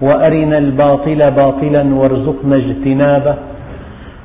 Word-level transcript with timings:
وأرنا 0.00 0.58
الباطل 0.58 1.30
باطلا 1.30 1.94
وارزقنا 1.94 2.56
اجتنابه. 2.56 3.34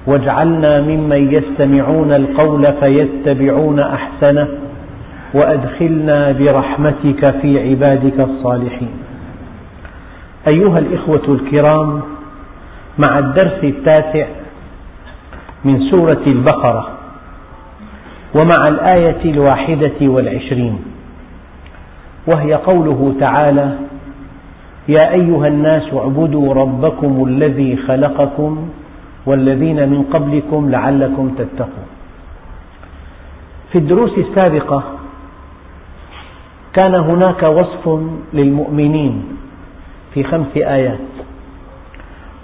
واجعلنا 0.08 0.82
ممن 0.82 1.32
يستمعون 1.34 2.12
القول 2.12 2.74
فيتبعون 2.74 3.80
أحسنه. 3.80 4.48
وأدخلنا 5.34 6.32
برحمتك 6.32 7.42
في 7.42 7.70
عبادك 7.70 8.20
الصالحين. 8.20 8.92
أيها 10.48 10.80
الإخوة 10.80 11.24
الكرام 11.28 12.02
مع 12.98 13.20
الدرس 13.20 13.64
التاسع 13.64 14.26
من 15.66 15.80
سورة 15.92 16.22
البقرة 16.28 16.88
ومع 18.36 18.68
الآية 18.68 19.22
الواحدة 19.26 19.98
والعشرين 20.02 20.80
وهي 22.28 22.54
قوله 22.54 23.16
تعالى 23.20 23.76
يا 24.90 25.14
أيها 25.14 25.48
الناس 25.48 25.94
اعبدوا 25.94 26.54
ربكم 26.54 27.24
الذي 27.28 27.78
خلقكم 27.78 28.70
والذين 29.26 29.90
من 29.90 30.04
قبلكم 30.14 30.70
لعلكم 30.70 31.30
تتقون. 31.38 31.90
في 33.72 33.78
الدروس 33.78 34.18
السابقة 34.18 34.84
كان 36.74 36.96
هناك 36.96 37.44
وصف 37.44 38.00
للمؤمنين 38.34 39.24
في 40.14 40.24
خمس 40.24 40.58
آيات 40.58 41.10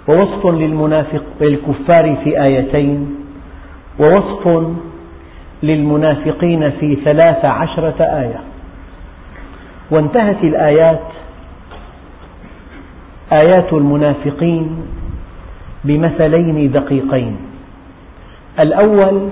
ووصف 0.08 0.46
للمنافق 0.46 1.22
للكفار 1.40 2.16
في 2.24 2.42
آيتين 2.42 3.16
ووصف 3.98 4.72
للمنافقين 5.62 6.70
في 6.70 6.96
ثلاث 7.04 7.44
عشرة 7.44 8.02
آية. 8.02 8.40
وانتهت 9.90 10.44
الآيات 10.44 11.15
آيات 13.32 13.72
المنافقين 13.72 14.68
بمثلين 15.84 16.72
دقيقين. 16.72 17.36
الأول 18.60 19.28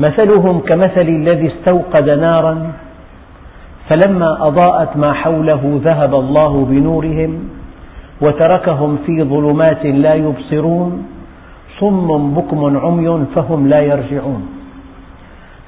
مثلهم 0.00 0.60
كمثل 0.60 1.08
الذي 1.08 1.46
استوقد 1.46 2.10
نارا 2.10 2.72
فلما 3.88 4.46
أضاءت 4.46 4.96
ما 4.96 5.12
حوله 5.12 5.80
ذهب 5.84 6.14
الله 6.14 6.64
بنورهم 6.70 7.48
وتركهم 8.20 8.98
في 9.06 9.22
ظلمات 9.22 9.86
لا 9.86 10.14
يبصرون 10.14 11.06
صم 11.80 12.34
بكم 12.34 12.76
عمي 12.76 13.26
فهم 13.34 13.68
لا 13.68 13.80
يرجعون. 13.80 14.42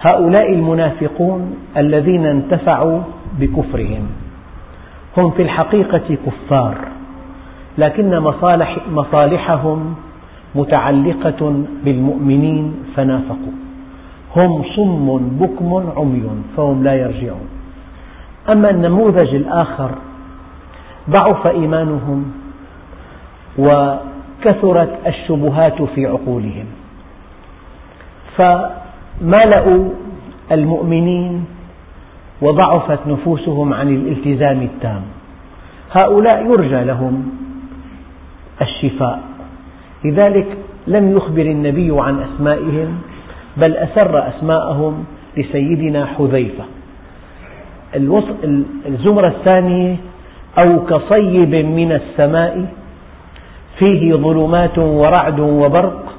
هؤلاء 0.00 0.52
المنافقون 0.52 1.40
الذين 1.76 2.26
انتفعوا 2.26 3.00
بكفرهم. 3.40 4.27
هم 5.18 5.30
في 5.30 5.42
الحقيقة 5.42 6.16
كفار 6.26 6.78
لكن 7.78 8.18
مصالح 8.18 8.78
مصالحهم 8.90 9.94
متعلقة 10.54 11.64
بالمؤمنين 11.84 12.74
فنافقوا. 12.96 13.56
هم 14.36 14.64
صم 14.76 15.18
بكم 15.18 15.92
عمي 15.96 16.30
فهم 16.56 16.84
لا 16.84 16.94
يرجعون. 16.94 17.48
أما 18.48 18.70
النموذج 18.70 19.34
الآخر 19.34 19.90
ضعف 21.10 21.46
إيمانهم 21.46 22.32
وكثرت 23.58 24.98
الشبهات 25.06 25.82
في 25.82 26.06
عقولهم. 26.06 26.66
فمالأوا 28.36 29.88
المؤمنين 30.52 31.44
وضعفت 32.42 32.98
نفوسهم 33.06 33.74
عن 33.74 33.88
الالتزام 33.88 34.62
التام. 34.62 35.02
هؤلاء 35.92 36.46
يرجى 36.46 36.84
لهم 36.84 37.30
الشفاء. 38.62 39.20
لذلك 40.04 40.46
لم 40.86 41.16
يخبر 41.16 41.42
النبي 41.42 41.90
عن 42.00 42.20
أسمائهم 42.22 42.98
بل 43.56 43.76
أسر 43.76 44.28
أسماءهم 44.28 45.04
لسيدنا 45.36 46.06
حذيفة. 46.06 46.64
الزمرة 48.86 49.28
الثانية 49.28 49.96
أو 50.58 50.84
كصيب 50.84 51.54
من 51.54 51.92
السماء 51.92 52.66
فيه 53.78 54.14
ظلمات 54.14 54.78
ورعد 54.78 55.40
وبرق 55.40 56.14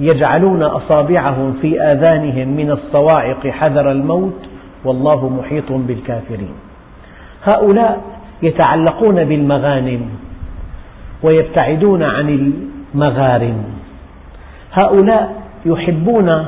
يجعلون 0.00 0.62
أصابعهم 0.62 1.52
في 1.62 1.80
آذانهم 1.82 2.48
من 2.48 2.70
الصواعق 2.70 3.46
حذر 3.46 3.90
الموت 3.90 4.49
والله 4.84 5.28
محيط 5.28 5.72
بالكافرين. 5.72 6.54
هؤلاء 7.44 8.02
يتعلقون 8.42 9.24
بالمغانم 9.24 10.00
ويبتعدون 11.22 12.02
عن 12.02 12.54
المغارم. 12.94 13.64
هؤلاء 14.72 15.42
يحبون 15.66 16.46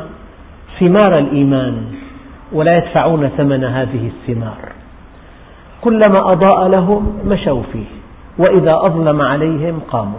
ثمار 0.81 1.19
الإيمان 1.19 1.84
ولا 2.53 2.76
يدفعون 2.76 3.28
ثمن 3.28 3.65
هذه 3.65 4.06
الثمار. 4.06 4.72
كلما 5.81 6.32
أضاء 6.32 6.69
لهم 6.69 7.19
مشوا 7.26 7.62
فيه 7.72 7.87
وإذا 8.38 8.75
أظلم 8.87 9.22
عليهم 9.22 9.81
قاموا. 9.88 10.19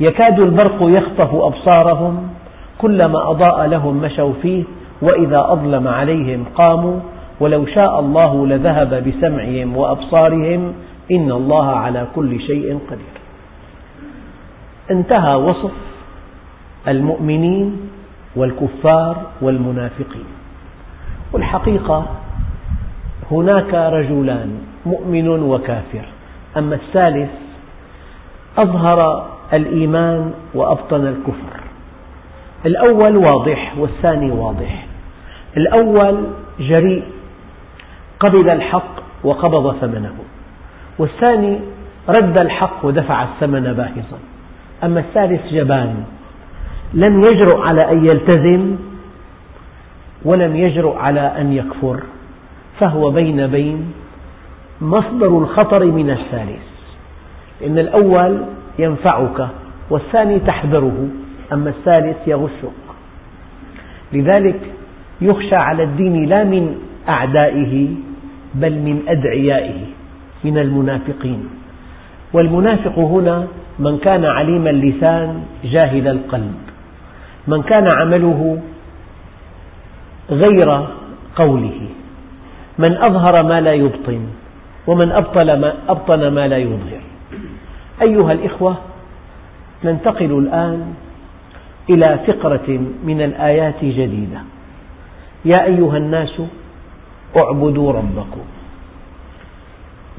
يكاد 0.00 0.40
البرق 0.40 0.76
يخطف 0.80 1.34
أبصارهم 1.34 2.28
كلما 2.78 3.30
أضاء 3.30 3.66
لهم 3.66 3.96
مشوا 3.96 4.32
فيه 4.42 4.64
وإذا 5.02 5.46
أظلم 5.48 5.88
عليهم 5.88 6.44
قاموا 6.54 7.00
ولو 7.40 7.66
شاء 7.66 8.00
الله 8.00 8.46
لذهب 8.46 9.08
بسمعهم 9.08 9.76
وأبصارهم 9.76 10.72
إن 11.10 11.32
الله 11.32 11.66
على 11.66 12.06
كل 12.14 12.40
شيء 12.40 12.78
قدير. 12.90 13.16
انتهى 14.90 15.34
وصف 15.34 15.72
المؤمنين 16.88 17.90
والكفار 18.36 19.16
والمنافقين. 19.42 20.24
والحقيقة 21.32 22.06
هناك 23.30 23.74
رجلان 23.74 24.58
مؤمن 24.86 25.28
وكافر. 25.28 26.04
أما 26.56 26.74
الثالث 26.74 27.30
أظهر 28.58 29.26
الإيمان 29.52 30.32
وأبطن 30.54 31.06
الكفر. 31.06 31.60
الأول 32.66 33.16
واضح 33.16 33.74
والثاني 33.78 34.30
واضح. 34.30 34.89
الأول 35.56 36.24
جريء 36.60 37.04
قبل 38.20 38.50
الحق 38.50 39.00
وقبض 39.24 39.76
ثمنه. 39.80 40.14
والثاني 40.98 41.60
رد 42.08 42.38
الحق 42.38 42.84
ودفع 42.84 43.22
الثمن 43.22 43.60
باهظا. 43.60 44.18
أما 44.84 45.00
الثالث 45.00 45.46
جبان 45.46 46.04
لم 46.94 47.24
يجرؤ 47.24 47.60
على 47.60 47.92
أن 47.92 48.04
يلتزم 48.04 48.76
ولم 50.24 50.56
يجرؤ 50.56 50.96
على 50.96 51.20
أن 51.20 51.52
يكفر. 51.52 52.00
فهو 52.80 53.10
بين 53.10 53.46
بين 53.46 53.92
مصدر 54.80 55.38
الخطر 55.38 55.84
من 55.84 56.10
الثالث. 56.10 56.62
إن 57.66 57.78
الأول 57.78 58.44
ينفعك 58.78 59.48
والثاني 59.90 60.38
تحذره 60.38 61.08
أما 61.52 61.70
الثالث 61.70 62.16
يغشك. 62.26 62.80
لذلك 64.12 64.60
يخشى 65.20 65.56
على 65.56 65.82
الدين 65.82 66.24
لا 66.24 66.44
من 66.44 66.74
أعدائه 67.08 67.88
بل 68.54 68.72
من 68.72 69.02
أدعيائه 69.08 69.80
من 70.44 70.58
المنافقين. 70.58 71.48
والمنافق 72.32 72.98
هنا 72.98 73.46
من 73.78 73.98
كان 73.98 74.24
عليم 74.24 74.66
اللسان 74.66 75.42
جاهل 75.64 76.08
القلب. 76.08 76.54
من 77.48 77.62
كان 77.62 77.86
عمله 77.86 78.58
غير 80.30 80.86
قوله. 81.36 81.80
من 82.78 82.92
أظهر 82.96 83.42
ما 83.42 83.60
لا 83.60 83.72
يبطن 83.72 84.20
ومن 84.86 85.12
أبطل 85.12 85.60
ما, 85.60 85.74
أبطن 85.88 86.28
ما 86.28 86.48
لا 86.48 86.58
يظهر. 86.58 87.02
أيها 88.02 88.32
الإخوة 88.32 88.76
ننتقل 89.84 90.38
الآن 90.38 90.94
إلى 91.90 92.18
فقرة 92.26 92.68
من 93.04 93.20
الآيات 93.20 93.84
جديدة. 93.84 94.40
يا 95.44 95.64
أيها 95.64 95.96
الناس 95.96 96.42
اعبدوا 97.36 97.92
ربكم. 97.92 98.44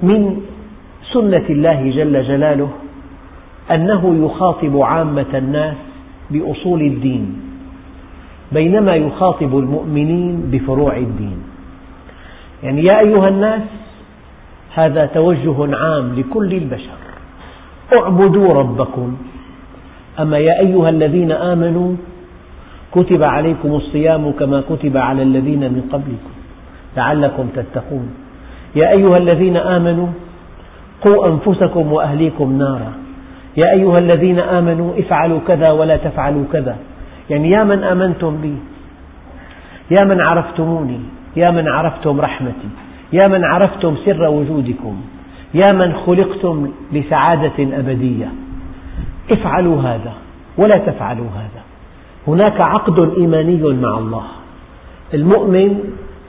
من 0.04 0.42
سنة 1.14 1.46
الله 1.50 1.92
جل 1.92 2.24
جلاله 2.24 2.70
أنه 3.72 4.26
يخاطب 4.26 4.82
عامة 4.82 5.32
الناس 5.34 5.76
بأصول 6.32 6.82
الدين 6.82 7.42
بينما 8.52 8.96
يخاطب 8.96 9.58
المؤمنين 9.58 10.50
بفروع 10.52 10.98
الدين. 10.98 11.38
يعني 12.64 12.84
يا 12.84 13.00
أيها 13.00 13.28
الناس 13.28 13.62
هذا 14.74 15.06
توجه 15.06 15.76
عام 15.76 16.20
لكل 16.20 16.54
البشر. 16.54 17.02
اعبدوا 17.94 18.54
ربكم. 18.54 19.18
أما 20.20 20.38
يا 20.38 20.60
أيها 20.60 20.90
الذين 20.90 21.32
آمنوا 21.32 21.96
كتب 22.92 23.24
عليكم 23.24 23.70
الصيام 23.76 24.32
كما 24.32 24.62
كتب 24.70 24.98
على 24.98 25.24
الذين 25.24 25.60
من 25.60 25.82
قبلكم 25.92 26.34
لعلكم 26.98 27.48
تتقون. 27.56 28.10
يا 28.76 28.92
أيها 28.92 29.18
الذين 29.18 29.58
آمنوا 29.58 30.08
قوا 31.02 31.28
أنفسكم 31.28 31.92
وأهليكم 31.92 32.58
نارا. 32.58 32.94
يا 33.58 33.72
أيها 33.72 34.00
الذين 34.00 34.40
آمنوا 34.40 35.00
افعلوا 35.00 35.40
كذا 35.48 35.72
ولا 35.72 35.98
تفعلوا 35.98 36.44
كذا. 36.54 36.76
يعني 37.30 37.50
يا 37.50 37.64
من 37.64 37.84
آمنتم 37.84 38.42
بي 38.42 38.56
يا 39.92 40.04
من 40.04 40.22
عرفتموني 40.22 41.00
يا 41.36 41.52
من 41.52 41.68
عرفتم 41.68 42.22
رحمتي 42.22 42.70
يا 43.14 43.28
من 43.28 43.44
عرفتم 43.44 43.96
سر 44.06 44.30
وجودكم 44.30 45.02
يا 45.54 45.72
من 45.72 45.94
خلقتم 45.94 46.72
لسعادة 46.92 47.58
أبدية. 47.60 48.28
افعلوا 49.32 49.82
هذا 49.82 50.14
ولا 50.58 50.78
تفعلوا 50.78 51.30
هذا. 51.36 51.62
هناك 52.28 52.62
عقد 52.62 53.14
إيماني 53.18 53.64
مع 53.64 53.98
الله. 53.98 54.24
المؤمن 55.14 55.80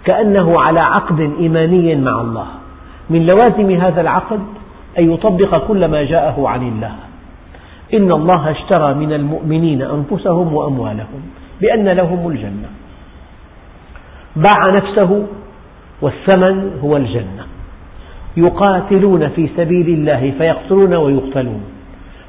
كأنه 0.05 0.61
على 0.61 0.81
عقد 0.81 1.21
إيماني 1.41 1.97
مع 1.97 2.21
الله. 2.21 2.47
من 3.11 3.27
لوازم 3.27 3.71
هذا 3.71 4.01
العقد 4.01 4.41
أن 4.99 5.13
يطبق 5.13 5.67
كل 5.67 5.85
ما 5.89 6.03
جاءه 6.03 6.49
عن 6.49 6.69
الله. 6.69 6.95
إن 7.95 8.13
الله 8.13 8.51
اشترى 8.51 8.95
من 8.95 9.13
المؤمنين 9.13 9.83
أنفسهم 9.83 10.55
وأموالهم 10.55 11.23
بأن 11.61 11.89
لهم 11.89 12.31
الجنة. 12.31 12.69
باع 14.37 14.71
نفسه 14.71 15.27
والثمن 16.03 16.71
هو 16.85 16.97
الجنة. 16.97 17.45
يقاتلون 18.37 19.29
في 19.29 19.49
سبيل 19.57 19.89
الله 19.89 20.33
فيقتلون 20.39 20.95
ويقتلون. 20.95 21.63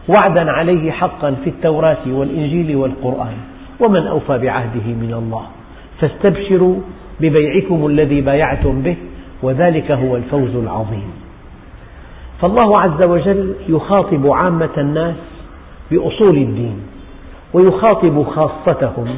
وعدا 0.10 0.52
عليه 0.52 0.92
حقا 0.92 1.36
في 1.44 1.50
التوراة 1.50 2.04
والإنجيل 2.08 2.76
والقرآن. 2.76 3.53
ومن 3.80 4.08
أوفى 4.08 4.38
بعهده 4.38 4.88
من 4.88 5.14
الله. 5.14 5.46
فاستبشروا 6.02 6.76
ببيعكم 7.20 7.88
الذي 7.88 8.22
بايعتم 8.22 8.82
به 8.82 8.96
وذلك 9.44 9.92
هو 9.92 10.16
الفوز 10.16 10.56
العظيم. 10.56 11.12
فالله 12.42 12.80
عز 12.80 13.04
وجل 13.04 13.56
يخاطب 13.70 14.28
عامة 14.28 14.70
الناس 14.78 15.16
بأصول 15.92 16.38
الدين 16.38 16.76
ويخاطب 17.54 18.24
خاصتهم 18.24 19.16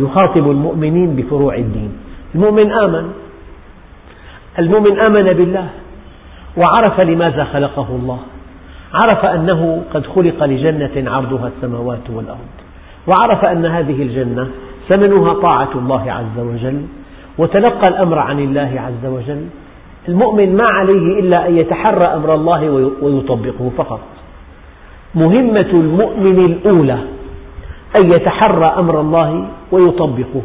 يخاطب 0.00 0.50
المؤمنين 0.50 1.16
بفروع 1.16 1.54
الدين. 1.54 1.92
المؤمن 2.34 2.72
آمن 2.72 3.12
المؤمن 4.58 4.98
آمن 4.98 5.32
بالله 5.32 5.68
وعرف 6.56 7.00
لماذا 7.00 7.44
خلقه 7.44 7.88
الله. 7.90 8.18
عرف 8.94 9.24
أنه 9.24 9.82
قد 9.94 10.06
خلق 10.06 10.44
لجنة 10.44 11.10
عرضها 11.10 11.50
السماوات 11.56 12.10
والأرض. 12.10 12.63
وعرف 13.06 13.44
أن 13.44 13.66
هذه 13.66 14.02
الجنة 14.02 14.48
ثمنها 14.88 15.34
طاعة 15.34 15.70
الله 15.74 16.12
عز 16.12 16.38
وجل 16.38 16.82
وتلقى 17.38 17.88
الأمر 17.88 18.18
عن 18.18 18.38
الله 18.40 18.80
عز 18.86 19.12
وجل. 19.12 19.46
المؤمن 20.08 20.56
ما 20.56 20.64
عليه 20.64 21.20
إلا 21.20 21.48
أن 21.48 21.56
يتحرى 21.56 22.04
أمر 22.04 22.34
الله 22.34 22.70
ويطبقه 23.02 23.70
فقط. 23.76 24.00
مهمة 25.14 25.70
المؤمن 25.72 26.44
الأولى 26.44 26.98
أن 27.96 28.12
يتحرى 28.12 28.66
أمر 28.66 29.00
الله 29.00 29.48
ويطبقه. 29.72 30.42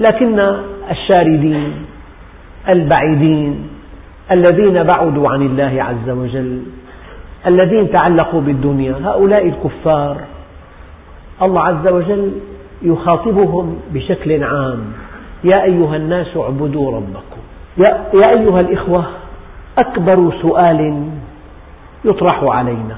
لكن 0.00 0.38
الشاردين 0.90 1.72
البعيدين 2.68 3.68
الذين 4.30 4.82
بعدوا 4.82 5.28
عن 5.28 5.42
الله 5.42 5.82
عز 5.82 6.10
وجل 6.10 6.62
الذين 7.46 7.90
تعلقوا 7.90 8.40
بالدنيا 8.40 8.94
هؤلاء 9.04 9.46
الكفار 9.48 10.16
الله 11.42 11.60
عز 11.60 11.88
وجل 11.88 12.32
يخاطبهم 12.82 13.80
بشكل 13.94 14.44
عام. 14.44 14.92
يا 15.44 15.64
أيها 15.64 15.96
الناس 15.96 16.36
اعبدوا 16.36 16.96
ربكم. 16.96 17.40
يا 18.14 18.30
أيها 18.30 18.60
الإخوة 18.60 19.04
أكبر 19.78 20.32
سؤال 20.42 21.08
يطرح 22.04 22.44
علينا. 22.44 22.96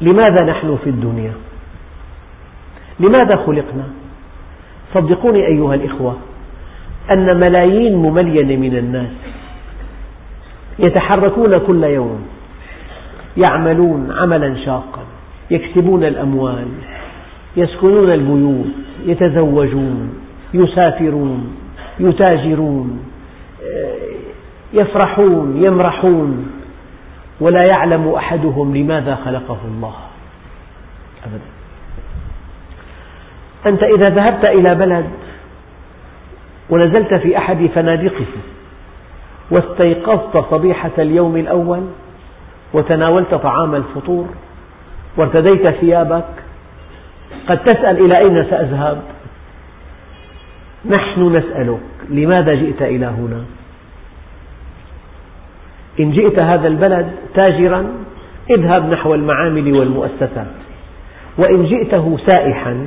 لماذا 0.00 0.44
نحن 0.44 0.78
في 0.84 0.90
الدنيا؟ 0.90 1.32
لماذا 3.00 3.36
خلقنا؟ 3.36 3.84
صدقوني 4.94 5.46
أيها 5.46 5.74
الإخوة 5.74 6.16
أن 7.10 7.40
ملايين 7.40 7.96
مملينة 7.96 8.56
من 8.56 8.76
الناس 8.76 9.10
يتحركون 10.78 11.58
كل 11.58 11.84
يوم 11.84 12.26
يعملون 13.36 14.12
عملا 14.12 14.64
شاقا 14.64 15.02
يكسبون 15.50 16.04
الأموال 16.04 16.66
يسكنون 17.56 18.12
البيوت 18.12 18.66
يتزوجون 19.06 20.14
يسافرون 20.54 21.56
يتاجرون 22.00 23.04
يفرحون 24.72 25.62
يمرحون 25.62 26.46
ولا 27.40 27.62
يعلم 27.62 28.08
أحدهم 28.08 28.76
لماذا 28.76 29.14
خلقه 29.14 29.58
الله. 29.64 29.94
أبدا. 31.24 31.44
أنت 33.66 33.82
إذا 33.82 34.08
ذهبت 34.08 34.44
إلى 34.44 34.74
بلد 34.74 35.06
ونزلت 36.70 37.14
في 37.14 37.38
أحد 37.38 37.66
فنادقه 37.74 38.26
واستيقظت 39.50 40.50
صبيحة 40.50 40.90
اليوم 40.98 41.36
الأول 41.36 41.80
وتناولت 42.72 43.34
طعام 43.34 43.74
الفطور 43.74 44.26
وارتديت 45.16 45.68
ثيابك 45.68 46.43
قد 47.48 47.64
تسأل 47.64 48.04
إلى 48.04 48.18
أين 48.18 48.44
سأذهب؟ 48.50 49.02
نحن 50.86 51.36
نسألك 51.36 51.80
لماذا 52.10 52.54
جئت 52.54 52.82
إلى 52.82 53.06
هنا؟ 53.06 53.44
إن 56.00 56.10
جئت 56.10 56.38
هذا 56.38 56.68
البلد 56.68 57.12
تاجرا 57.34 57.86
اذهب 58.50 58.90
نحو 58.90 59.14
المعامل 59.14 59.72
والمؤسسات. 59.72 60.46
وإن 61.38 61.66
جئته 61.66 62.18
سائحا 62.26 62.86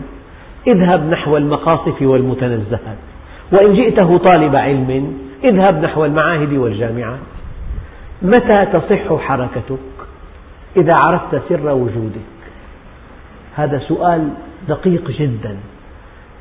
اذهب 0.68 1.10
نحو 1.10 1.38
المقاصف 1.38 2.02
والمتنزهات. 2.02 2.98
وإن 3.52 3.74
جئته 3.74 4.18
طالب 4.18 4.56
علم 4.56 5.18
اذهب 5.44 5.84
نحو 5.84 6.06
المعاهد 6.06 6.54
والجامعات 6.54 7.20
متى 8.22 8.66
تصح 8.66 9.22
حركتك؟ 9.22 9.80
إذا 10.78 10.94
عرفت 10.94 11.42
سر 11.50 11.72
وجودك. 11.72 12.37
هذا 13.58 13.80
سؤال 13.80 14.30
دقيق 14.68 15.12
جدا. 15.12 15.58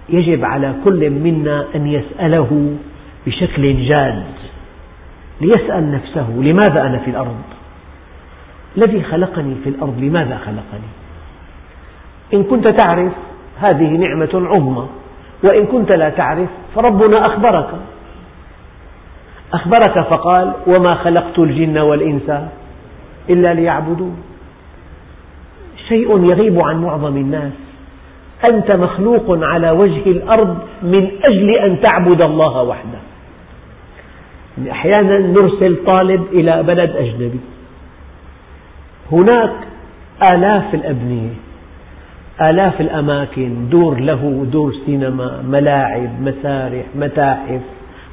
يجب 0.09 0.45
على 0.45 0.75
كل 0.85 1.11
منا 1.11 1.65
أن 1.75 1.87
يسأله 1.87 2.77
بشكل 3.27 3.89
جاد 3.89 4.25
ليسأل 5.41 5.91
نفسه 5.91 6.31
لماذا 6.31 6.87
أنا 6.87 6.99
في 6.99 7.11
الأرض؟ 7.11 7.37
الذي 8.77 9.03
خلقني 9.03 9.55
في 9.65 9.69
الأرض 9.69 9.99
لماذا 10.01 10.39
خلقني؟ 10.39 10.91
إن 12.35 12.43
كنت 12.45 12.69
تعرف 12.69 13.13
هذه 13.61 13.89
نعمة 13.89 14.31
عظمى 14.35 14.89
وإن 15.43 15.67
كنت 15.67 15.93
لا 15.93 16.09
تعرف 16.09 16.49
فربنا 16.75 17.27
أخبرك. 17.27 17.69
أخبرك 19.53 20.01
فقال 20.01 20.53
وما 20.67 20.95
خلقت 20.95 21.39
الجن 21.39 21.79
والإنس 21.79 22.31
إلا 23.31 23.55
ليعبدون. 23.55 24.17
شيء 25.89 26.25
يغيب 26.25 26.61
عن 26.61 26.83
معظم 26.83 27.17
الناس. 27.17 27.53
أنت 28.45 28.71
مخلوق 28.71 29.45
على 29.45 29.71
وجه 29.71 30.03
الأرض 30.07 30.59
من 30.83 31.09
أجل 31.25 31.51
أن 31.51 31.81
تعبد 31.81 32.23
الله 32.23 32.63
وحده. 32.63 32.99
أحيانا 34.71 35.19
نرسل 35.19 35.77
طالب 35.87 36.27
إلى 36.33 36.63
بلد 36.63 36.91
أجنبي. 36.91 37.41
هناك 39.13 39.53
آلاف 40.33 40.75
الأبنية 40.75 41.35
آلاف 42.41 42.81
الأماكن 42.81 43.69
دور 43.69 44.01
له 44.01 44.47
دور 44.53 44.75
سينما 44.87 45.43
ملاعب 45.49 46.11
مسارح 46.23 46.85
متاحف 46.95 47.61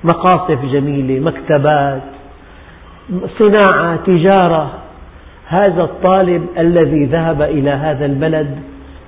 مقاصف 0.04 0.66
جميلة 0.66 1.20
مكتبات 1.20 2.02
صناعة 3.40 3.96
تجارة. 3.96 4.83
هذا 5.54 5.84
الطالب 5.84 6.48
الذي 6.58 7.06
ذهب 7.06 7.42
إلى 7.42 7.70
هذا 7.70 8.06
البلد 8.06 8.60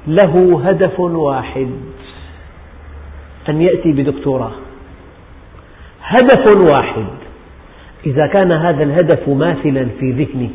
له 0.08 0.62
هدف 0.66 1.00
واحد 1.00 1.68
أن 3.50 3.62
يأتي 3.62 3.92
بدكتوراه. 3.92 4.52
هدف 6.02 6.70
واحد 6.70 7.06
إذا 8.06 8.28
كان 8.28 8.52
هذا 8.52 8.84
الهدف 8.84 9.30
ماثلا 9.30 9.88
في 10.00 10.12
ذهنه 10.12 10.50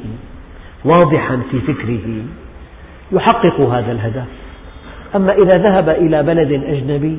واضحا 0.85 1.43
في 1.51 1.61
فكره 1.61 2.07
يحقق 3.13 3.61
هذا 3.61 3.93
الهدف. 3.93 4.27
أما 5.17 5.33
إذا 5.33 5.59
ذهب 5.59 5.89
إلى 5.89 6.23
بلد 6.23 6.53
أجنبي 6.53 7.19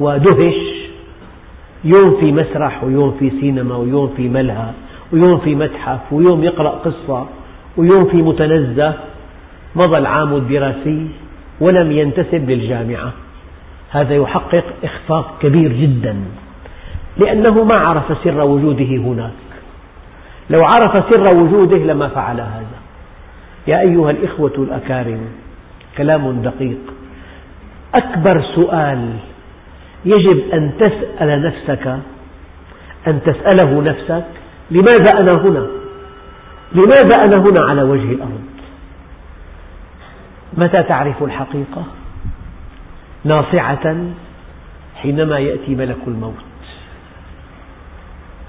ودهش 0.00 0.54
يوم 1.84 2.16
في 2.20 2.32
مسرح 2.32 2.84
ويوم 2.84 3.16
في 3.18 3.30
سينما 3.40 3.76
ويوم 3.76 4.14
في 4.16 4.28
ملهى 4.28 4.70
ويوم 5.12 5.38
في 5.38 5.54
متحف 5.54 6.12
ويوم 6.12 6.44
يقرأ 6.44 6.70
قصة 6.70 7.26
ويوم 7.76 8.04
في 8.04 8.16
متنزه 8.16 8.94
مضى 9.76 9.98
العام 9.98 10.34
الدراسي 10.34 11.08
ولم 11.60 11.92
ينتسب 11.92 12.50
للجامعة. 12.50 13.12
هذا 13.90 14.14
يحقق 14.14 14.64
إخفاق 14.84 15.38
كبير 15.42 15.72
جدا 15.72 16.16
لأنه 17.16 17.64
ما 17.64 17.74
عرف 17.78 18.18
سر 18.24 18.40
وجوده 18.40 18.84
هناك. 18.84 19.30
لو 20.50 20.64
عرف 20.64 21.10
سر 21.10 21.38
وجوده 21.38 21.76
لما 21.76 22.08
فعل 22.08 22.40
هذا. 22.40 22.80
يا 23.66 23.80
أيها 23.80 24.10
الإخوة 24.10 24.52
الأكارم 24.58 25.20
كلام 25.96 26.42
دقيق. 26.42 26.78
أكبر 27.94 28.42
سؤال 28.54 29.08
يجب 30.04 30.42
أن 30.52 30.72
تسأل 30.78 31.42
نفسك 31.42 31.98
أن 33.06 33.20
تسأله 33.26 33.82
نفسك 33.82 34.24
لماذا 34.70 35.20
أنا 35.20 35.32
هنا؟ 35.32 35.66
لماذا 36.72 37.24
أنا 37.24 37.36
هنا 37.36 37.60
على 37.60 37.82
وجه 37.82 38.12
الأرض؟ 38.12 38.40
متى 40.56 40.82
تعرف 40.82 41.22
الحقيقة؟ 41.22 41.84
ناصعة 43.24 43.96
حينما 45.02 45.38
يأتي 45.38 45.74
ملك 45.74 45.98
الموت 46.06 46.34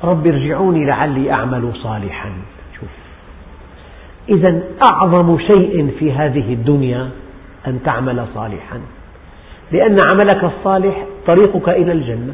رب 0.04 0.28
ارجعوني 0.28 0.86
لعلي 0.86 1.32
أعمل 1.32 1.72
صالحا 1.84 2.32
شوف 2.80 2.90
إذا 4.30 4.62
أعظم 4.92 5.38
شيء 5.40 5.96
في 6.00 6.12
هذه 6.12 6.54
الدنيا 6.54 7.10
أن 7.68 7.80
تعمل 7.84 8.26
صالحا 8.36 8.82
لأن 9.72 9.98
عملك 10.08 10.44
الصالح 10.44 11.06
طريقك 11.28 11.70
إلى 11.70 11.92
الجنة 11.92 12.34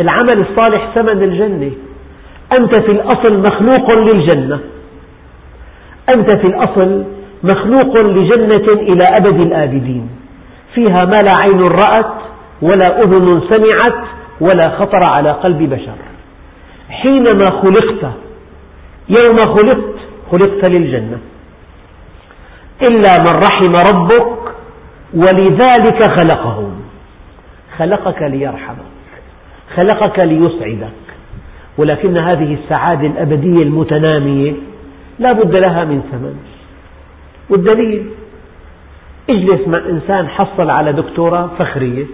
العمل 0.00 0.40
الصالح 0.40 0.90
ثمن 0.94 1.22
الجنة 1.22 1.72
أنت 2.52 2.80
في 2.80 2.92
الأصل 2.92 3.38
مخلوق 3.38 3.90
للجنة. 3.90 4.60
أنت 6.08 6.34
في 6.34 6.46
الأصل 6.46 7.04
مخلوق 7.42 7.96
لجنة 7.96 8.72
إلى 8.72 9.02
أبد 9.20 9.40
الآبدين. 9.40 10.10
فيها 10.74 11.04
ما 11.04 11.16
لا 11.16 11.34
عين 11.42 11.60
رأت 11.60 12.14
ولا 12.62 13.02
أذن 13.02 13.42
سمعت 13.48 14.04
ولا 14.40 14.70
خطر 14.70 15.00
على 15.06 15.30
قلب 15.30 15.62
بشر. 15.62 15.96
حينما 16.90 17.44
خلقت 17.62 18.12
يوم 19.08 19.38
خلقت 19.38 19.94
خلقت 20.30 20.64
للجنة. 20.64 21.18
إلا 22.82 23.10
من 23.18 23.42
رحم 23.50 23.74
ربك 23.94 24.38
ولذلك 25.14 26.10
خلقهم. 26.16 26.80
خلقك 27.78 28.22
ليرحمك. 28.22 28.88
خلقك 29.76 30.18
ليسعدك. 30.18 31.07
ولكن 31.78 32.16
هذه 32.16 32.54
السعادة 32.54 33.06
الأبدية 33.06 33.62
المتنامية 33.62 34.52
لا 35.18 35.32
بد 35.32 35.56
لها 35.56 35.84
من 35.84 36.02
ثمن. 36.12 36.36
والدليل 37.50 38.06
اجلس 39.30 39.68
مع 39.68 39.78
إنسان 39.78 40.28
حصل 40.28 40.70
على 40.70 40.92
دكتوراه 40.92 41.50
فخرية 41.58 42.04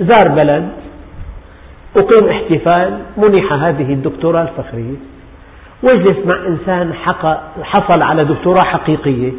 زار 0.00 0.28
بلد 0.28 0.68
أقيم 1.96 2.28
احتفال 2.30 2.98
منح 3.16 3.52
هذه 3.52 3.92
الدكتوراه 3.92 4.42
الفخرية 4.42 4.96
واجلس 5.82 6.26
مع 6.26 6.46
إنسان 6.46 6.92
حصل 7.62 8.02
على 8.02 8.24
دكتوراه 8.24 8.62
حقيقية 8.62 9.32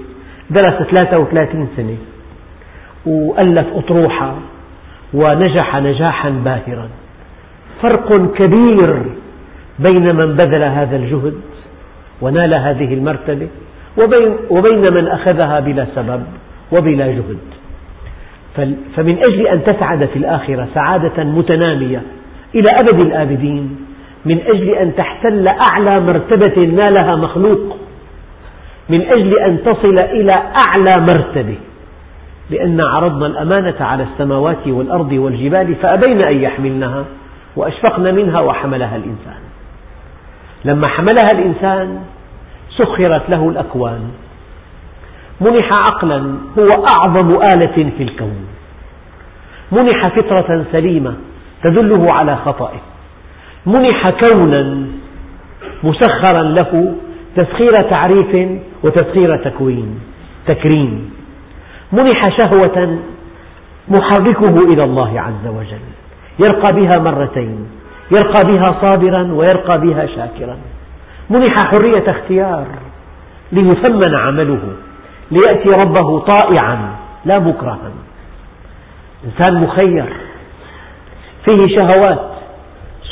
درس 0.50 0.84
33 0.91 1.67
سنة 1.77 1.98
وألف 3.06 3.67
أطروحة 3.75 4.36
ونجح 5.13 5.75
نجاحا 5.75 6.29
باهرا. 6.29 6.89
فرق 7.82 8.34
كبير 8.34 9.03
بين 9.79 10.15
من 10.15 10.36
بذل 10.36 10.63
هذا 10.63 10.96
الجهد 10.96 11.34
ونال 12.22 12.53
هذه 12.53 12.93
المرتبة 12.93 13.48
وبين, 13.98 14.36
وبين 14.50 14.93
من 14.93 15.07
أخذها 15.07 15.60
بلا 15.60 15.86
سبب 15.96 16.24
وبلا 16.72 17.07
جهد. 17.07 17.38
فمن 18.96 19.17
أجل 19.17 19.48
أن 19.48 19.63
تسعد 19.63 20.05
في 20.05 20.19
الآخرة 20.19 20.67
سعادة 20.74 21.24
متنامية 21.24 22.01
إلى 22.55 22.67
أبد 22.81 23.00
الآبدين 23.00 23.86
من 24.25 24.39
أجل 24.48 24.69
أن 24.69 24.96
تحتل 24.96 25.48
أعلى 25.48 26.00
مرتبة 26.00 26.65
نالها 26.65 27.15
مخلوق 27.15 27.77
من 28.89 29.01
أجل 29.01 29.39
أن 29.39 29.63
تصل 29.65 30.00
إلى 30.00 30.43
أعلى 30.67 31.00
مرتبة. 31.00 31.55
لأن 32.50 32.79
عرضنا 32.86 33.27
الأمانة 33.27 33.75
على 33.79 34.03
السماوات 34.03 34.67
والأرض 34.67 35.12
والجبال 35.12 35.75
فأبين 35.75 36.22
أن 36.22 36.41
يحملنها 36.41 37.05
وأشفقن 37.55 38.15
منها 38.15 38.39
وحملها 38.39 38.96
الإنسان. 38.96 39.46
لما 40.65 40.87
حملها 40.87 41.29
الإنسان 41.33 41.99
سخرت 42.77 43.29
له 43.29 43.49
الأكوان. 43.49 44.11
منح 45.41 45.73
عقلا 45.73 46.35
هو 46.59 46.69
أعظم 46.69 47.35
آلة 47.35 47.91
في 47.97 48.03
الكون. 48.03 48.47
منح 49.71 50.07
فطرة 50.07 50.65
سليمة 50.71 51.15
تدله 51.63 52.13
على 52.13 52.35
خطئه. 52.35 52.81
منح 53.65 54.09
كونا 54.09 54.87
مسخرا 55.83 56.43
له 56.43 56.95
تسخير 57.35 57.81
تعريف 57.81 58.49
وتسخير 58.83 59.43
تكوين 59.43 59.99
تكريم. 60.47 61.11
منح 61.91 62.37
شهوة 62.37 62.99
محركه 63.87 64.73
إلى 64.73 64.83
الله 64.83 65.21
عز 65.21 65.47
وجل. 65.47 65.87
يرقى 66.39 66.75
بها 66.75 66.97
مرتين. 66.99 67.67
يرقى 68.11 68.53
بها 68.53 68.77
صابرا 68.81 69.31
ويرقى 69.31 69.81
بها 69.81 70.05
شاكرا. 70.05 70.57
منح 71.29 71.55
حرية 71.63 72.11
اختيار 72.11 72.67
ليثمن 73.51 74.15
عمله 74.15 74.73
ليأتي 75.31 75.69
ربه 75.79 76.19
طائعا 76.19 76.95
لا 77.25 77.39
مكرها. 77.39 77.91
إنسان 79.25 79.61
مخير 79.61 80.13
فيه 81.45 81.67
شهوات 81.67 82.31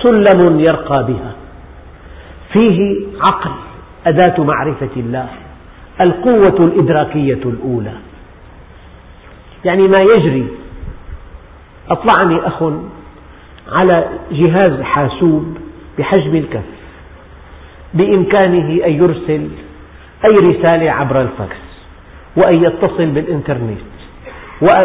سلم 0.03 0.59
يرقى 0.59 1.05
بها. 1.05 1.31
فيه 2.53 3.07
عقل 3.27 3.51
أداة 4.07 4.43
معرفة 4.43 4.89
الله 4.97 5.27
القوة 6.01 6.65
الإدراكية 6.65 7.43
الأولى. 7.45 7.93
يعني 9.65 9.87
ما 9.87 9.99
يجري 10.17 10.47
أطلعني 11.89 12.47
أخ 12.47 12.63
على 13.71 14.05
جهاز 14.31 14.81
حاسوب 14.81 15.57
بحجم 15.99 16.35
الكف 16.35 16.75
بإمكانه 17.93 18.85
أن 18.85 18.93
يرسل 18.93 19.47
أي 20.25 20.37
رسالة 20.37 20.91
عبر 20.91 21.21
الفاكس 21.21 21.65
وأن 22.35 22.63
يتصل 22.63 23.05
بالإنترنت 23.05 23.79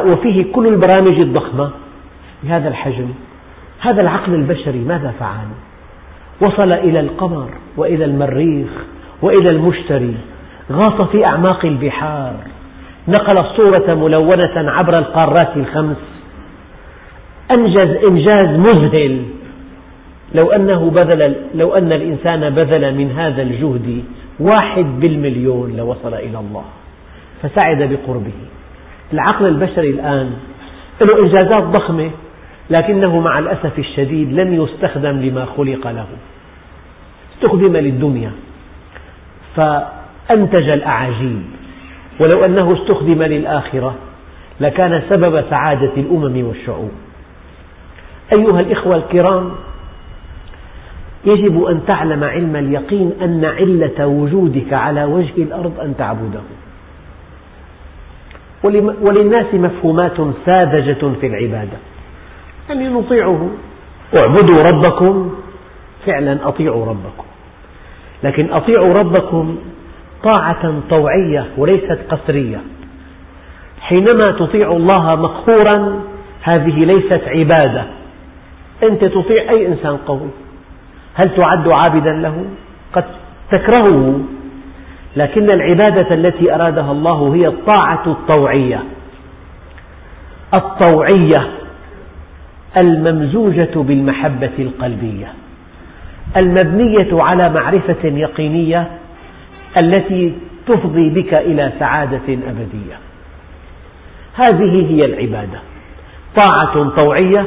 وفيه 0.06 0.52
كل 0.52 0.66
البرامج 0.66 1.20
الضخمة 1.20 1.70
بهذا 2.42 2.68
الحجم 2.68 3.08
هذا 3.80 4.00
العقل 4.00 4.34
البشري 4.34 4.78
ماذا 4.78 5.14
فعل؟ 5.20 5.46
وصل 6.40 6.72
إلى 6.72 7.00
القمر 7.00 7.48
وإلى 7.76 8.04
المريخ 8.04 8.68
وإلى 9.22 9.50
المشتري 9.50 10.14
غاص 10.72 11.08
في 11.08 11.24
أعماق 11.24 11.64
البحار 11.64 12.34
نقل 13.08 13.38
الصورة 13.38 13.94
ملونة 13.94 14.70
عبر 14.70 14.98
القارات 14.98 15.56
الخمس 15.56 15.96
أنجز 17.50 18.04
إنجاز 18.04 18.58
مذهل. 18.58 19.22
لو 20.34 20.50
أنه 20.50 20.90
بذل 20.90 21.36
لو 21.54 21.74
أن 21.74 21.92
الإنسان 21.92 22.50
بذل 22.50 22.94
من 22.94 23.10
هذا 23.10 23.42
الجهد 23.42 24.04
واحد 24.40 24.84
بالمليون 25.00 25.76
لوصل 25.76 26.14
إلى 26.14 26.38
الله 26.38 26.64
فسعد 27.42 27.82
بقربه. 27.82 28.32
العقل 29.12 29.46
البشري 29.46 29.90
الآن 29.90 30.30
له 31.00 31.18
إنجازات 31.18 31.62
ضخمة 31.62 32.10
لكنه 32.70 33.20
مع 33.20 33.38
الأسف 33.38 33.78
الشديد 33.78 34.32
لم 34.32 34.54
يستخدم 34.54 35.20
لما 35.20 35.44
خلق 35.44 35.86
له. 35.86 36.06
استخدم 37.34 37.76
للدنيا 37.76 38.30
فأنتج 39.56 40.68
الأعاجيب. 40.68 41.42
ولو 42.20 42.44
أنه 42.44 42.72
استخدم 42.72 43.22
للآخرة 43.22 43.94
لكان 44.60 45.02
سبب 45.08 45.44
سعادة 45.50 45.92
الأمم 45.96 46.44
والشعوب. 46.46 46.90
أيها 48.32 48.60
الإخوة 48.60 48.96
الكرام 48.96 49.50
يجب 51.24 51.64
أن 51.64 51.80
تعلم 51.86 52.24
علم 52.24 52.56
اليقين 52.56 53.12
أن 53.22 53.44
علة 53.44 54.06
وجودك 54.06 54.72
على 54.72 55.04
وجه 55.04 55.42
الأرض 55.42 55.80
أن 55.80 55.96
تعبده. 55.96 56.40
وللناس 59.02 59.54
مفهومات 59.54 60.16
ساذجة 60.46 61.12
في 61.20 61.26
العبادة. 61.26 61.78
يعني 62.68 62.88
نطيعه 62.88 63.50
اعبدوا 64.18 64.62
ربكم. 64.72 65.34
فعلا 66.06 66.48
أطيعوا 66.48 66.86
ربكم. 66.86 67.24
لكن 68.24 68.52
أطيعوا 68.52 68.94
ربكم 68.94 69.56
طاعة 70.22 70.74
طوعية 70.90 71.46
وليست 71.56 71.98
قسرية. 72.08 72.60
حينما 73.80 74.30
تطيع 74.30 74.72
الله 74.72 75.14
مقهورا 75.14 76.00
هذه 76.42 76.84
ليست 76.84 77.22
عبادة. 77.26 77.86
أنت 78.82 79.04
تطيع 79.04 79.50
أي 79.50 79.66
إنسان 79.66 79.96
قوي. 79.96 80.30
هل 81.14 81.30
تعد 81.36 81.68
عابدا 81.68 82.12
له؟ 82.12 82.44
قد 82.92 83.04
تكرهه. 83.50 84.20
لكن 85.16 85.50
العبادة 85.50 86.14
التي 86.14 86.54
أرادها 86.54 86.92
الله 86.92 87.34
هي 87.34 87.46
الطاعة 87.48 88.02
الطوعية. 88.06 88.82
الطوعية 90.54 91.50
الممزوجة 92.76 93.70
بالمحبة 93.74 94.50
القلبية. 94.58 95.32
المبنية 96.36 97.22
على 97.22 97.48
معرفة 97.48 98.04
يقينية 98.04 98.90
التي 99.76 100.34
تفضي 100.66 101.08
بك 101.10 101.34
إلى 101.34 101.72
سعادة 101.78 102.28
أبدية. 102.28 102.98
هذه 104.34 104.86
هي 104.90 105.04
العبادة. 105.04 105.60
طاعة 106.36 106.88
طوعية 106.88 107.46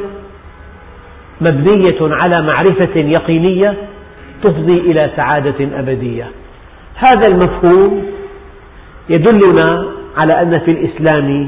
مبنية 1.42 1.98
على 2.02 2.42
معرفة 2.42 3.00
يقينية 3.00 3.74
تفضي 4.44 4.78
إلى 4.78 5.10
سعادة 5.16 5.80
أبدية. 5.80 6.28
هذا 6.96 7.32
المفهوم 7.32 8.06
يدلنا 9.10 9.86
على 10.18 10.42
أن 10.42 10.60
في 10.60 10.72
الإسلام 10.72 11.48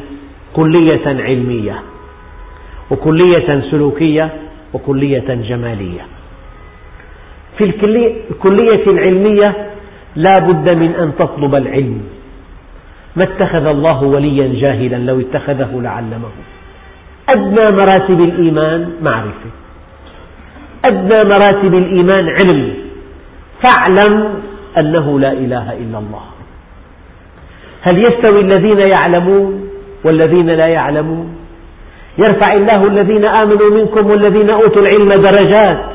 كلية 0.53 1.07
علمية 1.23 1.81
وكلية 2.91 3.61
سلوكية 3.71 4.29
وكلية 4.73 5.33
جمالية. 5.49 6.01
في 7.57 7.63
الكلية 7.63 8.83
العلمية 8.87 9.53
لا 10.15 10.33
بد 10.39 10.69
من 10.69 10.95
أن 10.95 11.11
تطلب 11.19 11.55
العلم. 11.55 12.01
ما 13.15 13.23
اتخذ 13.23 13.65
الله 13.65 14.03
وليا 14.03 14.59
جاهلا 14.61 14.95
لو 14.95 15.19
اتخذه 15.19 15.81
لعلمه. 15.83 16.29
أدنى 17.37 17.71
مراتب 17.71 18.21
الإيمان 18.21 18.91
معرفة. 19.01 19.49
أدنى 20.87 21.23
مراتب 21.23 21.73
الإيمان 21.73 22.29
علم. 22.29 22.73
فاعلم 23.63 24.41
أنه 24.77 25.19
لا 25.19 25.31
إله 25.31 25.73
إلا 25.73 25.97
الله. 25.97 26.25
هل 27.81 28.05
يستوي 28.05 28.41
الذين 28.41 28.79
يعلمون 28.79 29.69
والذين 30.03 30.47
لا 30.47 30.67
يعلمون؟ 30.67 31.35
يرفع 32.17 32.53
الله 32.53 32.87
الذين 32.87 33.25
آمنوا 33.25 33.69
منكم 33.69 34.09
والذين 34.09 34.49
أوتوا 34.49 34.81
العلم 34.81 35.21
درجات. 35.21 35.85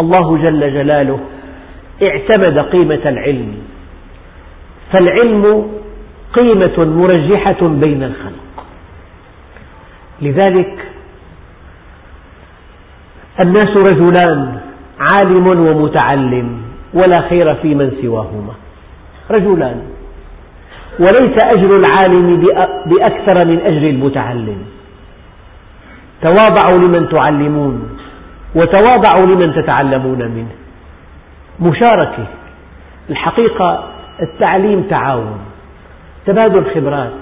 الله 0.00 0.36
جل 0.36 0.60
جلاله 0.60 1.20
اعتمد 2.02 2.58
قيمة 2.58 3.04
العلم. 3.06 3.54
فالعلم 4.92 5.72
قيمة 6.32 6.78
مرجحة 6.78 7.62
بين 7.62 8.02
الخلق. 8.02 8.64
لذلك 10.22 10.84
الناس 13.40 13.76
رجلان 13.76 14.58
عالم 15.00 15.46
ومتعلم 15.46 16.62
ولا 16.94 17.20
خير 17.20 17.54
في 17.54 17.74
من 17.74 17.92
سواهما. 18.02 18.52
رجلان. 19.30 19.80
وليس 20.98 21.36
أجر 21.44 21.76
العالم 21.76 22.46
بأكثر 22.86 23.46
من 23.46 23.60
أجر 23.60 23.88
المتعلم. 23.88 24.58
تواضعوا 26.22 26.78
لمن 26.78 27.08
تعلمون 27.08 27.98
وتواضعوا 28.54 29.34
لمن 29.34 29.54
تتعلمون 29.54 30.18
منه. 30.18 30.54
مشاركة. 31.60 32.26
الحقيقة 33.10 33.84
التعليم 34.22 34.82
تعاون. 34.82 35.38
تبادل 36.26 36.64
خبرات. 36.74 37.12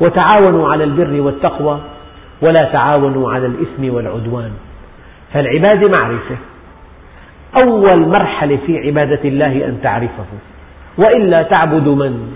وتعاونوا 0.00 0.68
على 0.68 0.84
البر 0.84 1.20
والتقوى 1.20 1.80
ولا 2.42 2.64
تعاونوا 2.64 3.32
على 3.32 3.46
الإثم 3.46 3.94
والعدوان. 3.94 4.50
فالعبادة 5.36 5.88
معرفة. 5.88 6.36
أول 7.56 8.08
مرحلة 8.08 8.58
في 8.66 8.78
عبادة 8.78 9.20
الله 9.24 9.64
أن 9.64 9.78
تعرفه. 9.82 10.24
وإلا 10.98 11.42
تعبد 11.42 11.88
من؟ 11.88 12.34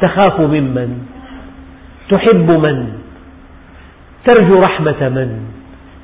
تخاف 0.00 0.40
ممن 0.40 1.06
تحب 2.10 2.50
من؟ 2.50 2.92
ترجو 4.24 4.60
رحمة 4.60 5.08
من؟ 5.08 5.40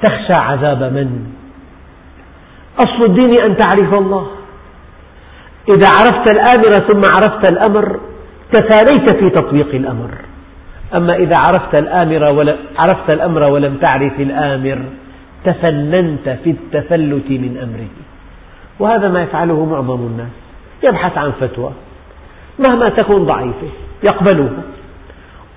تخشى 0.02 0.32
عذاب 0.32 0.82
من؟ 0.82 1.26
أصل 2.78 3.04
الدين 3.04 3.40
أن 3.40 3.56
تعرف 3.56 3.94
الله. 3.94 4.26
إذا 5.68 5.88
عرفت 5.88 6.32
الآمر 6.32 6.80
ثم 6.80 7.02
عرفت 7.16 7.52
الأمر 7.52 8.00
تساليت 8.52 9.12
في 9.12 9.30
تطبيق 9.30 9.74
الأمر. 9.74 10.10
أما 10.94 11.14
إذا 11.16 11.36
عرفت 11.36 11.74
الآمر 11.74 12.24
ولم 12.24 12.56
عرفت 12.78 13.10
الأمر 13.10 13.42
ولم 13.42 13.76
تعرف 13.76 14.20
الآمر 14.20 14.78
تفننت 15.46 16.28
في 16.44 16.50
التفلت 16.50 17.30
من 17.30 17.58
أمره 17.62 17.94
وهذا 18.78 19.08
ما 19.08 19.22
يفعله 19.22 19.64
معظم 19.64 20.06
الناس. 20.06 20.34
يبحث 20.84 21.18
عن 21.18 21.32
فتوى. 21.40 21.70
مهما 22.68 22.88
تكون 22.88 23.24
ضعيفة 23.24 23.68
يقبلها 24.02 24.62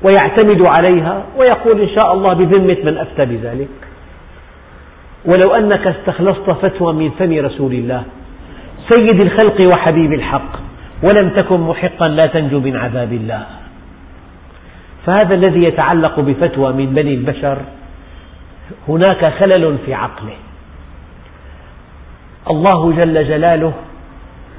ويعتمد 0.03 0.61
عليها 0.69 1.23
ويقول 1.37 1.81
إن 1.81 1.89
شاء 1.95 2.13
الله 2.13 2.33
بذمة 2.33 2.77
من 2.83 2.97
أفتى 2.97 3.25
بذلك. 3.25 3.67
ولو 5.25 5.55
أنك 5.55 5.87
استخلصت 5.87 6.49
فتوى 6.49 6.93
من 6.93 7.09
فم 7.09 7.45
رسول 7.45 7.73
الله 7.73 8.03
سيد 8.89 9.21
الخلق 9.21 9.61
وحبيب 9.61 10.13
الحق 10.13 10.51
ولم 11.03 11.29
تكن 11.29 11.59
محقا 11.59 12.07
لا 12.07 12.27
تنجو 12.27 12.59
من 12.59 12.75
عذاب 12.75 13.13
الله. 13.13 13.45
فهذا 15.05 15.35
الذي 15.35 15.63
يتعلق 15.63 16.19
بفتوى 16.19 16.73
من 16.73 16.85
بني 16.85 17.13
البشر 17.13 17.57
هناك 18.87 19.25
خلل 19.25 19.77
في 19.85 19.93
عقله. 19.93 20.35
الله 22.49 22.91
جل 22.91 23.27
جلاله 23.27 23.73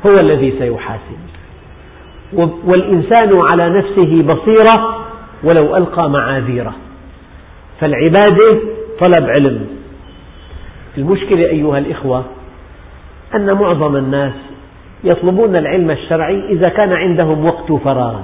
هو 0.07 0.14
الذي 0.23 0.55
سيحاسب. 0.59 1.18
والإنسان 2.64 3.40
على 3.40 3.68
نفسه 3.68 4.23
بصيرة 4.23 5.07
ولو 5.44 5.77
ألقى 5.77 6.11
معاذيره. 6.11 6.75
فالعبادة 7.81 8.59
طلب 9.01 9.31
علم. 9.31 9.66
المشكلة 10.99 11.44
أيها 11.44 11.79
الإخوة 11.79 12.25
أن 13.35 13.53
معظم 13.53 13.96
الناس 13.96 14.35
يطلبون 15.05 15.57
العلم 15.57 15.90
الشرعي 15.90 16.49
إذا 16.49 16.68
كان 16.68 16.92
عندهم 16.92 17.46
وقت 17.46 17.73
فراغ. 17.73 18.20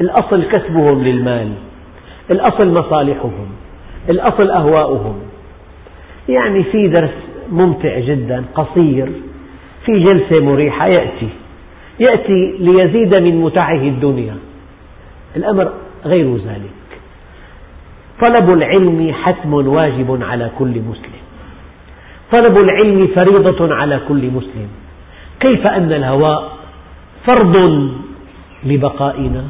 الأصل 0.00 0.44
كسبهم 0.44 1.04
للمال. 1.04 1.52
الأصل 2.30 2.68
مصالحهم. 2.68 3.46
الأصل 4.08 4.50
أهواؤهم. 4.50 5.20
يعني 6.28 6.62
في 6.62 6.88
درس 6.88 7.14
ممتع 7.52 7.98
جدا 7.98 8.44
قصير 8.54 9.12
في 9.86 10.04
جلسة 10.04 10.40
مريحة 10.40 10.86
يأتي. 10.86 11.28
يأتي 12.00 12.56
ليزيد 12.58 13.14
من 13.14 13.40
متعه 13.40 13.82
الدنيا. 13.82 14.36
الأمر 15.36 15.72
غير 16.04 16.36
ذلك. 16.36 16.70
طلب 18.20 18.50
العلم 18.52 19.12
حتم 19.22 19.54
واجب 19.54 20.22
على 20.22 20.50
كل 20.58 20.80
مسلم. 20.80 21.20
طلب 22.32 22.58
العلم 22.58 23.06
فريضة 23.14 23.74
على 23.74 24.00
كل 24.08 24.30
مسلم. 24.30 24.68
كيف 25.40 25.66
أن 25.66 25.92
الهواء 25.92 26.52
فرض 27.26 27.56
لبقائنا؟ 28.64 29.44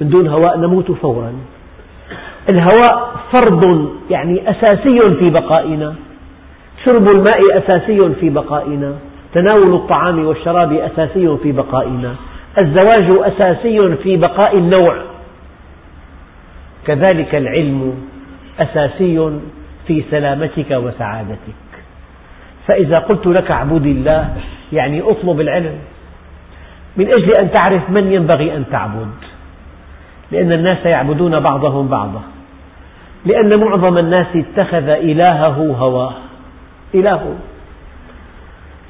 من 0.00 0.08
دون 0.08 0.26
هواء 0.26 0.58
نموت 0.58 0.92
فورا. 0.92 1.32
الهواء 2.48 3.14
فرض 3.32 3.92
يعني 4.10 4.50
أساسي 4.50 5.14
في 5.18 5.30
بقائنا. 5.30 5.94
شرب 6.84 7.08
الماء 7.08 7.58
أساسي 7.58 8.14
في 8.20 8.30
بقائنا. 8.30 8.94
تناول 9.34 9.74
الطعام 9.74 10.26
والشراب 10.26 10.72
أساسي 10.72 11.36
في 11.42 11.52
بقائنا. 11.52 12.14
الزواج 12.58 13.32
أساسي 13.32 13.96
في 13.96 14.16
بقاء 14.16 14.58
النوع. 14.58 14.96
كذلك 16.86 17.34
العلم 17.34 17.94
أساسي 18.60 19.40
في 19.86 20.04
سلامتك 20.10 20.70
وسعادتك. 20.70 21.64
فإذا 22.66 22.98
قلت 22.98 23.26
لك 23.26 23.50
اعبد 23.50 23.86
الله 23.86 24.28
يعني 24.72 25.02
اطلب 25.02 25.40
العلم. 25.40 25.78
من 26.96 27.12
أجل 27.12 27.32
أن 27.40 27.50
تعرف 27.50 27.90
من 27.90 28.12
ينبغي 28.12 28.56
أن 28.56 28.64
تعبد. 28.70 29.14
لأن 30.32 30.52
الناس 30.52 30.86
يعبدون 30.86 31.40
بعضهم 31.40 31.88
بعضا. 31.88 32.22
لأن 33.24 33.60
معظم 33.60 33.98
الناس 33.98 34.26
اتخذ 34.36 34.88
إلهه 34.88 35.76
هواه. 35.78 36.14
إله 36.94 37.34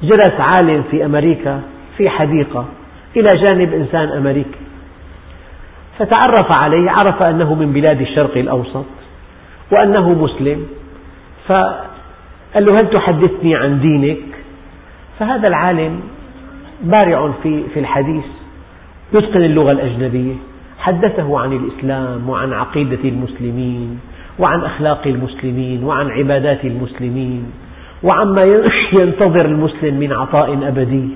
جلس 0.03 0.39
عالم 0.39 0.83
في 0.91 1.05
أمريكا 1.05 1.61
في 1.97 2.09
حديقة 2.09 2.65
إلى 3.15 3.37
جانب 3.37 3.73
إنسان 3.73 4.09
أمريكي. 4.09 4.59
فتعرف 5.99 6.63
عليه 6.63 6.91
عرف 6.99 7.23
أنه 7.23 7.53
من 7.53 7.73
بلاد 7.73 8.01
الشرق 8.01 8.37
الأوسط 8.37 8.85
وأنه 9.71 10.09
مسلم. 10.09 10.67
فقال 11.47 11.85
له 12.65 12.79
هل 12.79 12.89
تحدثني 12.89 13.55
عن 13.55 13.79
دينك؟ 13.79 14.17
فهذا 15.19 15.47
العالم 15.47 16.01
بارع 16.83 17.31
في 17.43 17.63
في 17.73 17.79
الحديث 17.79 18.25
يتقن 19.13 19.41
اللغة 19.41 19.71
الأجنبية 19.71 20.33
حدثه 20.79 21.39
عن 21.39 21.53
الإسلام 21.53 22.29
وعن 22.29 22.53
عقيدة 22.53 23.09
المسلمين. 23.09 23.99
وعن 24.39 24.63
أخلاق 24.63 25.07
المسلمين 25.07 25.83
وعن 25.83 26.09
عبادات 26.09 26.65
المسلمين 26.65 27.51
وعما 28.03 28.43
ينتظر 28.99 29.45
المسلم 29.45 29.95
من 29.99 30.13
عطاء 30.13 30.53
أبدي. 30.67 31.09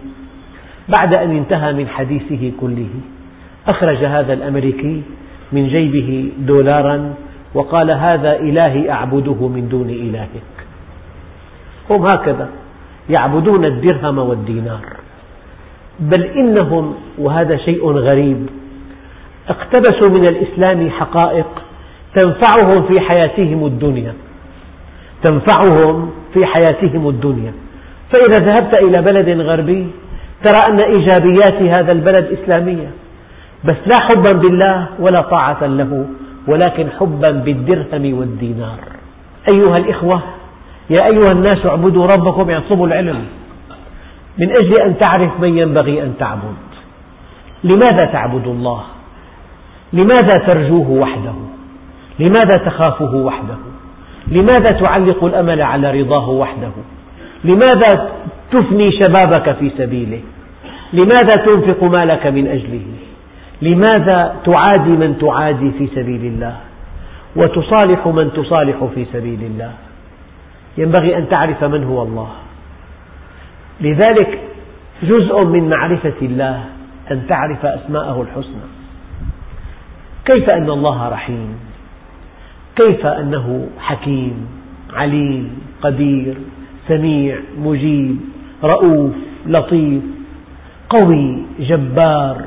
بعد 0.98 1.14
أن 1.14 1.38
انتهى 1.38 1.74
من 1.74 1.88
حديثه 1.88 2.52
كله 2.62 2.90
أخرج 3.68 3.98
هذا 3.98 4.34
الأمريكي 4.34 5.02
من 5.52 5.68
جيبه 5.68 6.32
دولارا 6.38 7.14
وقال 7.54 7.92
هذا 7.92 8.40
إلهي 8.40 8.92
أعبده 8.92 9.48
من 9.48 9.70
دون 9.70 9.90
إلهك. 9.90 10.30
هم 11.90 12.06
هكذا 12.06 12.50
يعبدون 13.10 13.66
الدرهم 13.66 14.18
والدينار. 14.18 14.86
بل 16.00 16.24
إنهم 16.24 16.96
وهذا 17.18 17.58
شيء 17.58 17.92
غريب 17.92 18.48
اقتبسوا 19.50 20.10
من 20.10 20.28
الإسلام 20.28 20.90
حقائق 20.90 21.69
تنفعهم 22.16 22.84
في 22.88 23.00
حياتهم 23.00 23.66
الدنيا. 23.66 24.14
تنفعهم 25.24 26.12
في 26.34 26.46
حياتهم 26.46 27.10
الدنيا. 27.10 27.54
فإذا 28.12 28.40
ذهبت 28.40 28.74
إلى 28.74 29.02
بلد 29.02 29.30
غربي 29.42 29.88
ترى 30.44 30.74
أن 30.74 30.80
إيجابيات 30.80 31.62
هذا 31.62 31.92
البلد 31.92 32.38
إسلامية. 32.42 32.90
بس 33.66 33.76
لا 33.86 34.06
حبا 34.08 34.38
بالله 34.38 34.88
ولا 35.00 35.22
طاعة 35.22 35.66
له 35.66 36.06
ولكن 36.48 36.88
حبا 37.00 37.32
بالدرهم 37.32 38.20
والدينار. 38.20 38.80
أيها 39.48 39.78
الإخوة 39.78 40.22
يا 40.90 41.06
أيها 41.06 41.32
الناس 41.32 41.66
اعبدوا 41.66 42.08
ربكم 42.08 42.50
اطلبوا 42.50 42.88
العلم. 42.88 43.26
من 44.38 44.52
أجل 44.52 44.74
أن 44.86 44.98
تعرف 44.98 45.40
من 45.40 45.58
ينبغي 45.58 46.04
أن 46.04 46.14
تعبد. 46.20 46.70
لماذا 47.64 48.06
تعبد 48.06 48.48
الله؟ 48.48 48.84
لماذا 49.94 50.46
ترجوه 50.48 50.90
وحده؟ 50.90 51.34
لماذا 52.20 52.66
تخافه 52.66 53.16
وحده؟ 53.16 53.56
لماذا 54.28 54.72
تعلق 54.72 55.24
الأمل 55.24 55.62
على 55.62 56.02
رضاه 56.02 56.30
وحده؟ 56.30 56.72
لماذا 57.44 58.12
تفني 58.52 58.92
شبابك 58.92 59.56
في 59.56 59.72
سبيله؟ 59.78 60.20
لماذا 60.94 61.46
تنفق 61.46 61.84
مالك 61.84 62.28
من 62.28 62.48
أجله؟ 62.48 62.86
لماذا 63.62 64.36
تعادي 64.46 64.90
من 64.90 65.18
تعادي 65.18 65.72
في 65.72 65.88
سبيل 65.88 66.26
الله؟ 66.26 66.58
وتصالح 67.36 68.08
من 68.08 68.34
تصالح 68.34 68.84
في 68.96 69.06
سبيل 69.14 69.44
الله؟ 69.44 69.72
ينبغي 70.78 71.18
أن 71.18 71.30
تعرف 71.30 71.64
من 71.64 71.84
هو 71.84 72.04
الله. 72.04 72.30
لذلك 73.82 74.40
جزء 75.04 75.44
من 75.44 75.70
معرفة 75.70 76.20
الله 76.22 76.64
أن 77.12 77.28
تعرف 77.28 77.66
أسماءه 77.66 78.22
الحسنى. 78.22 78.70
كيف 80.26 80.50
أن 80.50 80.70
الله 80.70 81.10
رحيم؟ 81.10 81.69
كيف 82.80 83.06
أنه 83.06 83.68
حكيم 83.80 84.48
عليم 84.94 85.50
قدير 85.82 86.36
سميع 86.88 87.38
مجيب 87.58 88.18
رؤوف 88.64 89.14
لطيف 89.46 90.04
قوي 90.90 91.44
جبار 91.60 92.46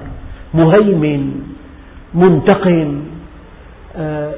مهيمن 0.55 1.43
منتقم 2.15 3.03
آه، 3.97 4.33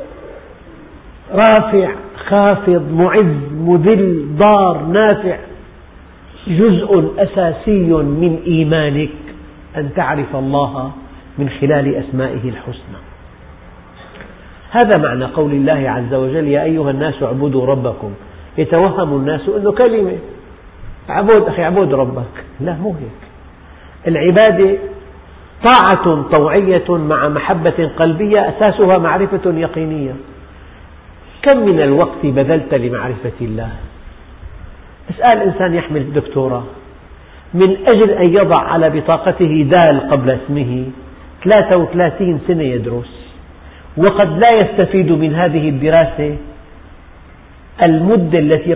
رافع 1.33 1.91
خافض 2.29 2.93
معز 2.93 3.53
مذل 3.53 4.37
ضار 4.39 4.87
نافع. 4.87 5.37
جزء 6.49 7.13
أساسي 7.19 7.93
من 7.93 8.39
إيمانك 8.47 9.11
أن 9.77 9.95
تعرف 9.97 10.37
الله 10.37 10.93
من 11.39 11.49
خلال 11.49 11.95
أسمائه 11.95 12.49
الحسنى. 12.49 13.04
هذا 14.75 14.97
معنى 14.97 15.25
قول 15.25 15.53
الله 15.53 15.91
عز 15.91 16.15
وجل 16.15 16.49
يا 16.49 16.63
أيها 16.63 16.91
الناس 16.91 17.23
اعبدوا 17.23 17.67
ربكم. 17.67 18.11
يتوهم 18.59 19.17
الناس 19.17 19.41
أنه 19.57 19.73
كلمة. 19.73 20.17
اعبد 21.11 21.43
أخي 21.49 21.63
اعبد 21.63 21.95
ربك. 21.95 22.45
لا 22.61 22.73
مو 22.73 22.89
هيك. 22.89 23.21
العبادة 24.07 24.79
طاعة 25.65 26.23
طوعية 26.23 26.85
مع 26.89 27.29
محبة 27.29 27.91
قلبية 27.97 28.49
أساسها 28.49 28.99
معرفة 28.99 29.51
يقينية. 29.51 30.15
كم 31.43 31.59
من 31.59 31.81
الوقت 31.81 32.25
بذلت 32.25 32.75
لمعرفة 32.75 33.33
الله؟ 33.41 33.71
أسأل 35.11 35.43
إنسان 35.43 35.75
يحمل 35.75 36.13
دكتوراه 36.13 36.65
من 37.55 37.77
أجل 37.87 38.11
أن 38.11 38.29
يضع 38.29 38.63
على 38.63 38.91
بطاقته 38.91 39.67
دال 39.71 40.11
قبل 40.11 40.31
اسمه 40.31 40.85
33 41.45 42.41
سنة 42.49 42.63
يدرس. 42.63 43.24
وقد 43.97 44.39
لا 44.39 44.51
يستفيد 44.51 45.13
من 45.13 45.35
هذه 45.35 45.69
الدراسة 45.69 46.37
المدة 47.83 48.39
التي 48.39 48.75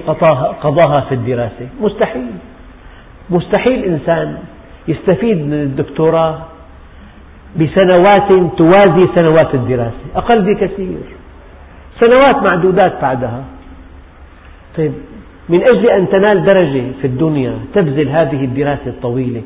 قضاها 0.63 1.01
في 1.01 1.15
الدراسة. 1.15 1.69
مستحيل. 1.81 2.27
مستحيل 3.31 3.85
إنسان 3.85 4.39
يستفيد 4.89 5.39
من 5.39 5.53
الدكتوراه 5.53 6.39
بسنوات 7.57 8.29
توازي 8.59 9.09
سنوات 9.15 9.55
الدراسة. 9.55 10.05
أقل 10.17 10.55
بكثير. 10.55 10.99
سنوات 12.01 12.53
معدودات 12.53 13.03
بعدها. 13.03 13.45
طيب 14.77 14.93
من 15.49 15.63
أجل 15.63 15.91
أن 15.91 16.09
تنال 16.09 16.45
درجة 16.45 16.85
في 17.01 17.07
الدنيا 17.07 17.55
تبذل 17.75 18.09
هذه 18.09 18.45
الدراسة 18.45 18.87
الطويلة 18.87 19.43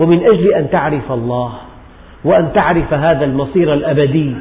ومن 0.00 0.26
أجل 0.26 0.54
أن 0.54 0.70
تعرف 0.70 1.12
الله 1.12 1.52
وأن 2.24 2.52
تعرف 2.54 2.94
هذا 2.94 3.24
المصير 3.24 3.74
الأبدي 3.74 4.34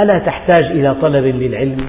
ألا 0.00 0.18
تحتاج 0.18 0.64
إلى 0.64 0.94
طلب 1.02 1.24
للعلم؟ 1.24 1.86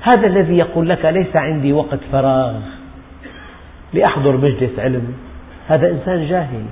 هذا 0.00 0.26
الذي 0.26 0.58
يقول 0.58 0.88
لك 0.88 1.04
ليس 1.04 1.36
عندي 1.36 1.72
وقت 1.72 1.98
فراغ 2.12 2.54
لأحضر 3.94 4.36
مجلس 4.36 4.78
علم. 4.78 5.14
هذا 5.68 5.90
إنسان 5.90 6.26
جاهل. 6.26 6.62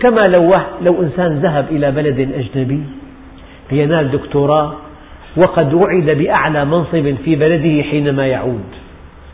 كما 0.00 0.28
لو, 0.28 0.54
لو 0.82 1.02
إنسان 1.02 1.38
ذهب 1.38 1.66
إلى 1.70 1.90
بلد 1.90 2.20
أجنبي 2.20 2.82
لينال 3.72 4.10
دكتوراه 4.10 4.74
وقد 5.36 5.74
وعد 5.74 6.10
بأعلى 6.10 6.64
منصب 6.64 7.14
في 7.24 7.36
بلده 7.36 7.82
حينما 7.82 8.26
يعود. 8.26 8.64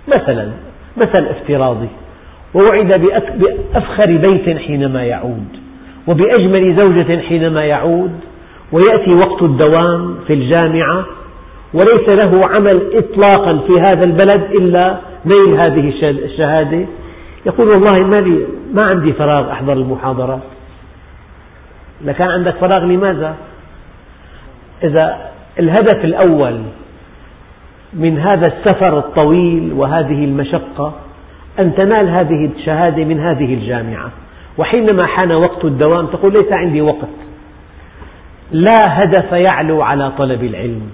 مثلا 0.09 0.51
مثل 0.97 1.27
افتراضي. 1.27 1.89
ووعد 2.55 2.93
بأفخر 3.33 4.17
بيت 4.17 4.59
حينما 4.59 5.03
يعود 5.05 5.49
وبأجمل 6.07 6.77
زوجة 6.77 7.21
حينما 7.21 7.65
يعود 7.65 8.21
ويأتي 8.73 9.15
وقت 9.15 9.43
الدوام 9.43 10.15
في 10.27 10.33
الجامعة 10.33 11.05
وليس 11.75 12.09
له 12.09 12.43
عمل 12.51 12.83
إطلاقا 12.95 13.59
في 13.67 13.81
هذا 13.81 14.05
البلد 14.05 14.43
إلا 14.61 14.97
نيل 15.27 15.55
هذه 15.55 15.93
الشهادة. 16.03 16.87
يقول 17.47 17.69
والله 17.69 18.07
ما, 18.07 18.21
لي 18.21 18.47
ما 18.75 18.83
عندي 18.83 19.13
فراغ 19.13 19.53
أحضر 19.53 19.73
المحاضرات 19.73 20.41
لكان 22.05 22.29
عندك 22.29 22.55
فراغ 22.55 22.85
لماذا؟ 22.85 23.35
إذا 24.85 25.31
الهدف 25.59 26.05
الأول 26.05 26.61
من 27.93 28.19
هذا 28.19 28.47
السفر 28.47 28.99
الطويل 28.99 29.73
وهذه 29.73 30.25
المشقة 30.25 30.93
أن 31.59 31.75
تنال 31.75 32.09
هذه 32.09 32.51
الشهادة 32.57 33.05
من 33.05 33.21
هذه 33.21 33.55
الجامعة. 33.55 34.11
وحينما 34.59 35.07
حان 35.07 35.33
وقت 35.33 35.65
الدوام 35.65 36.07
تقول 36.07 36.33
ليس 36.33 36.53
عندي 36.53 36.81
وقت. 36.81 37.28
لا 38.53 39.03
هدف 39.03 39.33
يعلو 39.33 39.83
على 39.83 40.13
طلب 40.19 40.45
العلم 40.45 40.91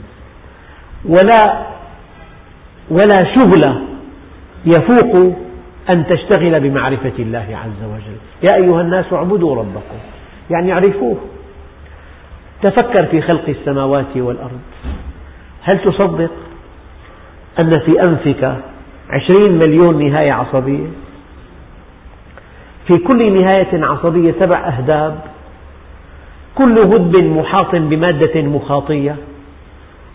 ولا 1.05 1.67
ولا 2.90 3.35
شغل 3.35 3.75
يفوق 4.67 5.37
أن 5.90 6.07
تشتغل 6.07 6.61
بمعرفة 6.61 7.12
الله 7.19 7.59
عز 7.64 7.88
وجل. 7.88 8.17
يا 8.43 8.57
أيها 8.57 8.81
الناس 8.81 9.12
اعبدوا 9.12 9.57
ربكم 9.57 9.99
يعني 10.51 10.73
اعرفوه. 10.73 11.17
تفكر 12.62 13.07
في 13.07 13.21
خلق 13.21 13.49
السماوات 13.49 14.17
والأرض. 14.17 14.61
هل 15.62 15.79
تصدق 15.79 16.31
أن 17.59 17.79
في 17.79 18.03
أنفك 18.03 18.57
عشرين 19.11 19.53
مليون 19.59 20.09
نهاية 20.09 20.33
عصبية؟ 20.33 20.87
في 22.87 22.99
كل 22.99 23.40
نهاية 23.40 23.85
عصبية 23.85 24.35
سبع 24.40 24.69
أهداب. 24.69 25.19
كل 26.55 26.79
هدب 26.79 27.17
محاط 27.17 27.75
بمادة 27.75 28.43
مخاطية 28.43 29.17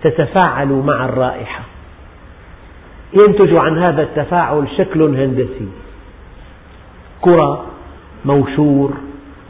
تتفاعل 0.04 0.67
مع 0.67 1.06
الرائحة. 1.06 1.63
ينتج 3.13 3.56
عن 3.56 3.78
هذا 3.78 4.02
التفاعل 4.02 4.67
شكل 4.78 5.02
هندسي. 5.02 5.67
كرة 7.21 7.65
موشور 8.25 8.93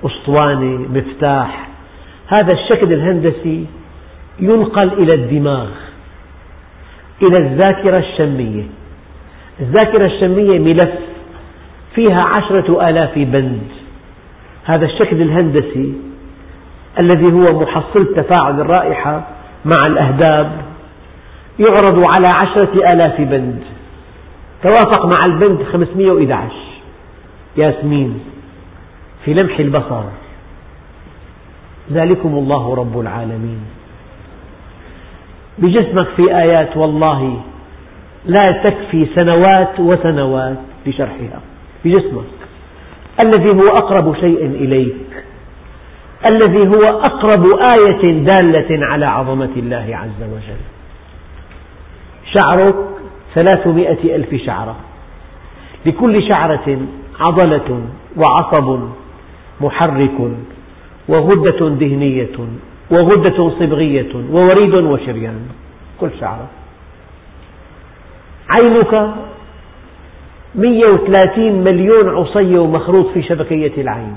أسطوانة 0.06 0.88
مفتاح. 0.93 1.69
هذا 2.28 2.54
الشكل 2.54 2.93
الهندسي 2.93 3.65
ينقل 4.39 4.93
إلى 4.93 5.13
الدماغ 5.13 5.69
إلى 7.21 7.38
الذاكرة 7.38 7.97
الشمية. 7.97 8.63
الذاكرة 9.60 10.06
الشمية 10.06 10.60
ملف 10.60 10.93
فيها 11.95 12.21
عشرة 12.21 12.89
آلاف 12.89 13.19
بند. 13.19 13.62
هذا 14.65 14.86
الشكل 14.86 15.21
الهندسي 15.21 16.09
الذي 16.99 17.32
هو 17.32 17.60
محصلة 17.60 18.15
تفاعل 18.15 18.62
الرائحة 18.62 19.28
مع 19.65 19.78
الأهداب 19.86 20.52
يعرض 21.60 22.04
على 22.15 22.28
عشرة 22.28 22.93
آلاف 22.93 23.21
بند. 23.21 23.63
توافق 24.63 25.06
مع 25.06 25.25
البند 25.25 25.63
511 25.63 26.52
ياسمين 27.58 28.19
في 29.25 29.34
لمح 29.34 29.60
البصر. 29.60 30.04
ذلكم 31.91 32.30
الله 32.30 32.75
رب 32.75 32.99
العالمين. 32.99 33.60
بجسمك 35.58 36.08
في 36.15 36.38
آيات 36.38 36.78
والله 36.78 37.41
لا 38.25 38.52
تكفي 38.52 39.08
سنوات 39.15 39.80
وسنوات 39.80 40.58
لشرحها 40.86 41.39
بجسمك 41.86 42.23
الذي 43.19 43.49
هو 43.49 43.67
أقرب 43.67 44.15
شيء 44.15 44.45
إليك. 44.45 45.18
الذي 46.25 46.67
هو 46.67 46.84
أقرب 46.84 47.45
آية 47.60 48.12
دالة 48.12 48.86
على 48.86 49.05
عظمة 49.05 49.49
الله 49.58 49.89
عز 49.91 50.29
وجل. 50.32 50.62
شعرك 52.34 52.75
ثلاثمائة 53.36 54.15
ألف 54.15 54.36
شعرة. 54.45 54.75
لكل 55.86 56.27
شعرة 56.27 56.77
عضلة 57.19 57.82
وعصب 58.17 58.79
محرك 59.62 60.32
وغدة 61.08 61.69
دهنية 61.69 62.38
وغدة 62.91 63.49
صبغية 63.60 64.15
ووريد 64.32 64.73
وشريان. 64.73 65.39
كل 65.99 66.10
شعرة. 66.19 66.47
عينك 68.62 69.13
130 70.55 71.63
مليون 71.63 72.10
عصية 72.10 72.60
ومخروط 72.60 73.08
في 73.08 73.23
شبكية 73.23 73.82
العين. 73.82 74.15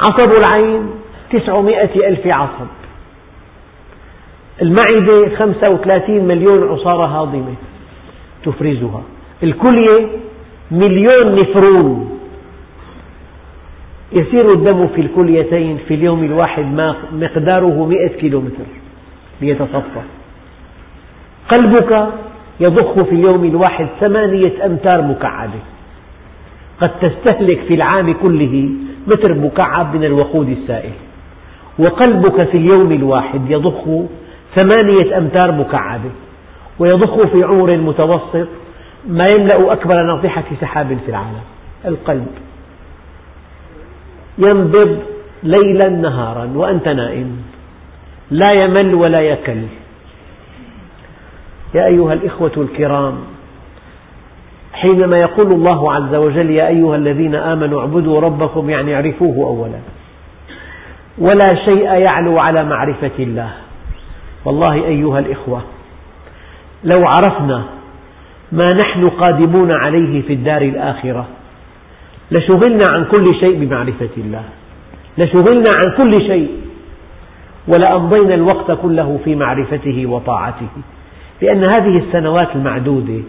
عصب 0.00 0.32
العين 0.32 0.90
900 1.32 2.08
ألف 2.08 2.26
عصب. 2.26 2.66
المعدة 4.62 5.36
35 5.36 6.24
مليون 6.24 6.68
عصارة 6.72 7.06
هاضمة 7.06 7.54
تفرزها. 8.44 9.02
الكلية 9.42 10.06
مليون 10.70 11.40
نفرون 11.40 12.18
يسير 14.12 14.52
الدم 14.52 14.86
في 14.86 15.00
الكليتين 15.00 15.78
في 15.88 15.94
اليوم 15.94 16.24
الواحد 16.24 16.64
مقداره 17.12 17.86
مئة 17.86 18.08
كيلومتر 18.08 18.64
ليتصفى. 19.40 20.02
قلبك 21.48 22.08
يضخ 22.60 23.02
في 23.02 23.12
اليوم 23.12 23.44
الواحد 23.44 23.86
ثمانية 24.00 24.66
أمتار 24.66 25.02
مكعبة. 25.02 25.60
قد 26.80 26.90
تستهلك 27.00 27.60
في 27.68 27.74
العام 27.74 28.12
كله 28.12 28.70
متر 29.06 29.34
مكعب 29.34 29.96
من 29.96 30.04
الوقود 30.04 30.48
السائل. 30.48 30.92
وقلبك 31.78 32.48
في 32.48 32.56
اليوم 32.56 32.92
الواحد 32.92 33.50
يضخ 33.50 33.84
ثمانية 34.54 35.18
أمتار 35.18 35.52
مكعبة 35.52 36.10
ويضخ 36.78 37.26
في 37.26 37.42
عمر 37.42 37.76
متوسط 37.76 38.48
ما 39.08 39.26
يملأ 39.34 39.72
أكبر 39.72 40.02
ناطحة 40.02 40.44
سحاب 40.60 40.98
في 41.04 41.10
العالم 41.10 41.44
القلب. 41.84 42.26
ينبض 44.38 44.98
ليلا 45.42 45.88
نهارا 45.88 46.50
وأنت 46.54 46.88
نائم 46.88 47.36
لا 48.30 48.52
يمل 48.52 48.94
ولا 48.94 49.20
يكل. 49.20 49.62
يا 51.74 51.86
أيها 51.86 52.12
الإخوة 52.12 52.52
الكرام 52.56 53.18
حينما 54.84 55.18
يقول 55.18 55.52
الله 55.52 55.92
عز 55.92 56.14
وجل 56.14 56.50
يا 56.50 56.68
أيها 56.68 56.96
الذين 56.96 57.34
آمنوا 57.34 57.80
اعبدوا 57.80 58.20
ربكم 58.20 58.70
يعني 58.70 58.94
اعرفوه 58.94 59.46
أولا. 59.46 59.80
ولا 61.18 61.54
شيء 61.64 61.84
يعلو 61.84 62.38
على 62.38 62.64
معرفة 62.64 63.10
الله. 63.18 63.50
والله 64.44 64.74
أيها 64.74 65.18
الإخوة 65.18 65.62
لو 66.84 67.06
عرفنا 67.06 67.62
ما 68.52 68.72
نحن 68.72 69.08
قادمون 69.08 69.72
عليه 69.72 70.22
في 70.22 70.32
الدار 70.32 70.62
الآخرة 70.62 71.26
لشغلنا 72.30 72.84
عن 72.88 73.04
كل 73.04 73.34
شيء 73.34 73.64
بمعرفة 73.64 74.14
الله. 74.16 74.42
لشغلنا 75.18 75.70
عن 75.76 75.96
كل 75.96 76.20
شيء 76.26 76.48
ولأمضينا 77.68 78.34
الوقت 78.34 78.78
كله 78.82 79.18
في 79.24 79.34
معرفته 79.34 80.06
وطاعته. 80.06 80.68
لأن 81.42 81.64
هذه 81.64 81.98
السنوات 81.98 82.48
المعدودة 82.54 83.20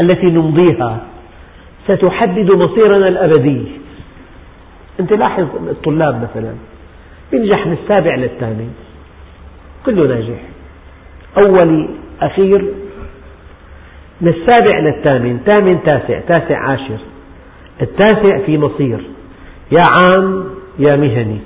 التي 0.00 0.26
نمضيها 0.26 1.00
ستحدد 1.88 2.50
مصيرنا 2.50 3.08
الأبدي. 3.08 3.64
أنت 5.00 5.12
لاحظ 5.12 5.46
الطلاب 5.68 6.22
مثلا 6.22 6.54
ينجح 7.32 7.66
من 7.66 7.72
السابع 7.82 8.14
للثامن 8.14 8.70
كله 9.86 10.06
ناجح. 10.06 10.40
أول 11.36 11.88
أخير 12.20 12.64
من 14.20 14.28
السابع 14.28 14.78
للثامن 14.78 15.40
ثامن 15.46 15.82
تاسع 15.82 16.20
تاسع 16.20 16.58
عاشر. 16.58 16.98
التاسع 17.82 18.38
في 18.38 18.58
مصير. 18.58 19.00
يا 19.72 19.82
عام 19.96 20.44
يا 20.78 20.96
مهني. 20.96 21.38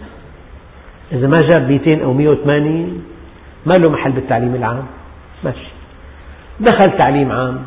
إذا 1.13 1.27
ما 1.27 1.43
جاب 1.43 1.71
200 1.71 2.03
أو 2.03 2.13
180 2.13 3.05
ما 3.67 3.79
له 3.79 3.91
محل 3.91 4.13
بالتعليم 4.13 4.55
العام. 4.55 4.85
ماشي. 5.45 5.71
دخل 6.61 6.99
تعليم 6.99 7.33
عام. 7.33 7.63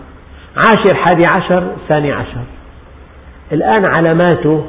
عاشر 0.56 0.94
حادي 0.94 1.26
عشر 1.26 1.68
ثاني 1.88 2.12
عشر. 2.12 2.44
الآن 3.52 3.86
علاماته 3.86 4.66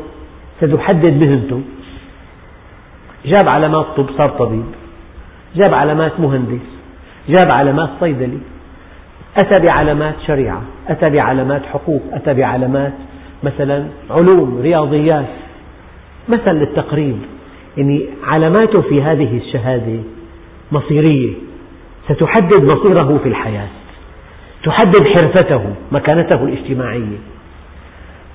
ستحدد 0.60 1.22
مهنته 1.22 1.60
جاب 3.26 3.48
علامات 3.48 3.86
طب 3.96 4.06
صار 4.18 4.28
طبيب. 4.28 4.64
جاب 5.56 5.74
علامات 5.74 6.20
مهندس. 6.20 6.66
جاب 7.28 7.50
علامات 7.50 7.90
صيدلي. 8.00 8.38
أتى 9.36 9.58
بعلامات 9.58 10.14
شريعة. 10.26 10.62
أتى 10.88 11.10
بعلامات 11.10 11.62
حقوق. 11.72 12.02
أتى 12.12 12.34
بعلامات 12.34 12.92
مثلا 13.42 13.86
علوم 14.10 14.60
رياضيات. 14.62 15.26
مثل 16.28 16.50
للتقريب. 16.50 17.18
يعني 17.76 18.06
علاماته 18.24 18.80
في 18.80 19.02
هذه 19.02 19.36
الشهادة 19.36 20.00
مصيرية. 20.72 21.34
ستحدد 22.08 22.64
مصيره 22.64 23.20
في 23.22 23.28
الحياة. 23.28 23.68
تحدد 24.66 25.06
حرفته 25.14 25.62
مكانته 25.92 26.44
الاجتماعية. 26.44 27.18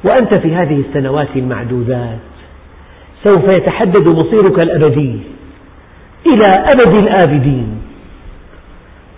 وأنت 0.03 0.33
في 0.33 0.55
هذه 0.55 0.83
السنوات 0.87 1.27
المعدودات 1.35 2.19
سوف 3.23 3.47
يتحدد 3.47 4.07
مصيرك 4.07 4.59
الأبدي 4.59 5.19
إلى 6.25 6.47
أبد 6.73 6.93
الآبدين. 6.93 7.81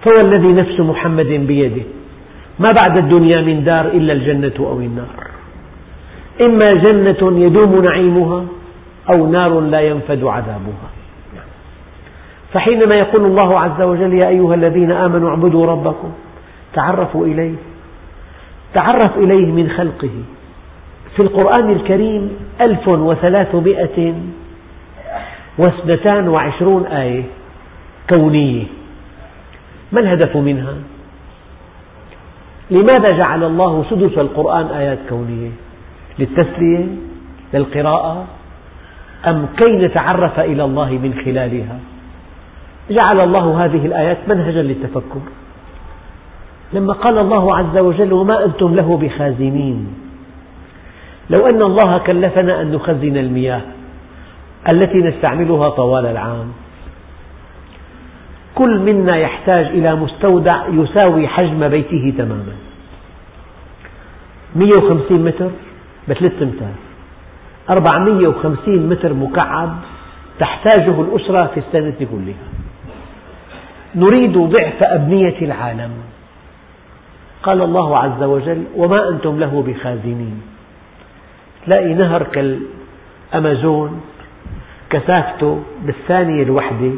فوالذي 0.03 0.53
نفس 0.53 0.79
محمد 0.79 1.27
بيده. 1.27 1.81
ما 2.59 2.71
بعد 2.71 2.97
الدنيا 2.97 3.41
من 3.41 3.63
دار 3.63 3.85
إلا 3.85 4.13
الجنة 4.13 4.53
أو 4.59 4.79
النار. 4.79 5.27
إما 6.41 6.73
جنة 6.73 7.45
يدوم 7.45 7.83
نعيمها 7.85 8.45
أو 9.09 9.31
نار 9.31 9.59
لا 9.59 9.81
ينفد 9.81 10.23
عذابها. 10.23 10.89
فحينما 12.53 12.95
يقول 12.95 13.25
الله 13.25 13.59
عز 13.59 13.81
وجل 13.81 14.13
يا 14.13 14.27
أيها 14.27 14.55
الذين 14.55 14.91
آمنوا 14.91 15.29
اعبدوا 15.29 15.65
ربكم 15.65 16.11
تعرفوا 16.73 17.25
إليه 17.25 17.55
تعرف 18.73 19.17
إليه 19.17 19.51
من 19.51 19.69
خلقه 19.69 20.11
في 21.15 21.21
القرآن 21.21 21.71
الكريم 21.71 22.31
ألف 22.61 22.87
وثلاثمائة 22.87 24.13
واثنتان 25.57 26.27
وعشرون 26.27 26.85
آية 26.85 27.23
كونية 28.09 28.63
ما 29.91 29.99
الهدف 29.99 30.37
منها؟ 30.37 30.73
لماذا 32.71 33.17
جعل 33.17 33.43
الله 33.43 33.85
سدس 33.89 34.17
القرآن 34.17 34.65
آيات 34.65 34.99
كونية؟ 35.09 35.49
للتسلية؟ 36.19 36.85
للقراءة؟ 37.53 38.25
أم 39.27 39.45
كي 39.57 39.71
نتعرف 39.71 40.39
إلى 40.39 40.63
الله 40.63 40.89
من 40.91 41.13
خلالها؟ 41.25 41.79
جعل 42.89 43.19
الله 43.19 43.65
هذه 43.65 43.85
الآيات 43.85 44.17
منهجا 44.27 44.61
للتفكر 44.61 45.21
لما 46.73 46.93
قال 46.93 47.17
الله 47.17 47.55
عز 47.55 47.77
وجل 47.77 48.13
وما 48.13 48.45
أنتم 48.45 48.75
له 48.75 48.97
بخازنين. 48.97 49.87
لو 51.29 51.47
أن 51.47 51.61
الله 51.61 51.97
كلفنا 51.97 52.61
أن 52.61 52.71
نخزن 52.71 53.17
المياه 53.17 53.61
التي 54.69 54.97
نستعملها 54.97 55.69
طوال 55.69 56.05
العام. 56.05 56.47
كل 58.55 58.79
منا 58.79 59.17
يحتاج 59.17 59.65
إلى 59.65 59.95
مستودع 59.95 60.67
يساوي 60.67 61.27
حجم 61.27 61.67
بيته 61.67 62.13
تماما. 62.17 62.53
150 64.55 65.25
متر 65.25 65.49
بثلاث 66.09 66.41
أمتار. 66.41 66.75
450 67.69 68.89
متر 68.89 69.13
مكعب 69.13 69.75
تحتاجه 70.39 71.01
الأسرة 71.01 71.45
في 71.45 71.59
السنة 71.59 72.07
كلها. 72.11 72.47
نريد 73.95 74.37
ضعف 74.37 74.83
أبنية 74.83 75.41
العالم. 75.41 75.91
قال 77.43 77.61
الله 77.61 77.97
عز 77.97 78.23
وجل 78.23 78.63
وما 78.75 79.09
أنتم 79.09 79.39
له 79.39 79.63
بخازنين. 79.67 80.41
تلاقي 81.65 81.93
نهر 81.93 82.27
أمازون 83.35 84.01
كثافته 84.89 85.63
بالثانية 85.81 86.43
الواحدة 86.43 86.91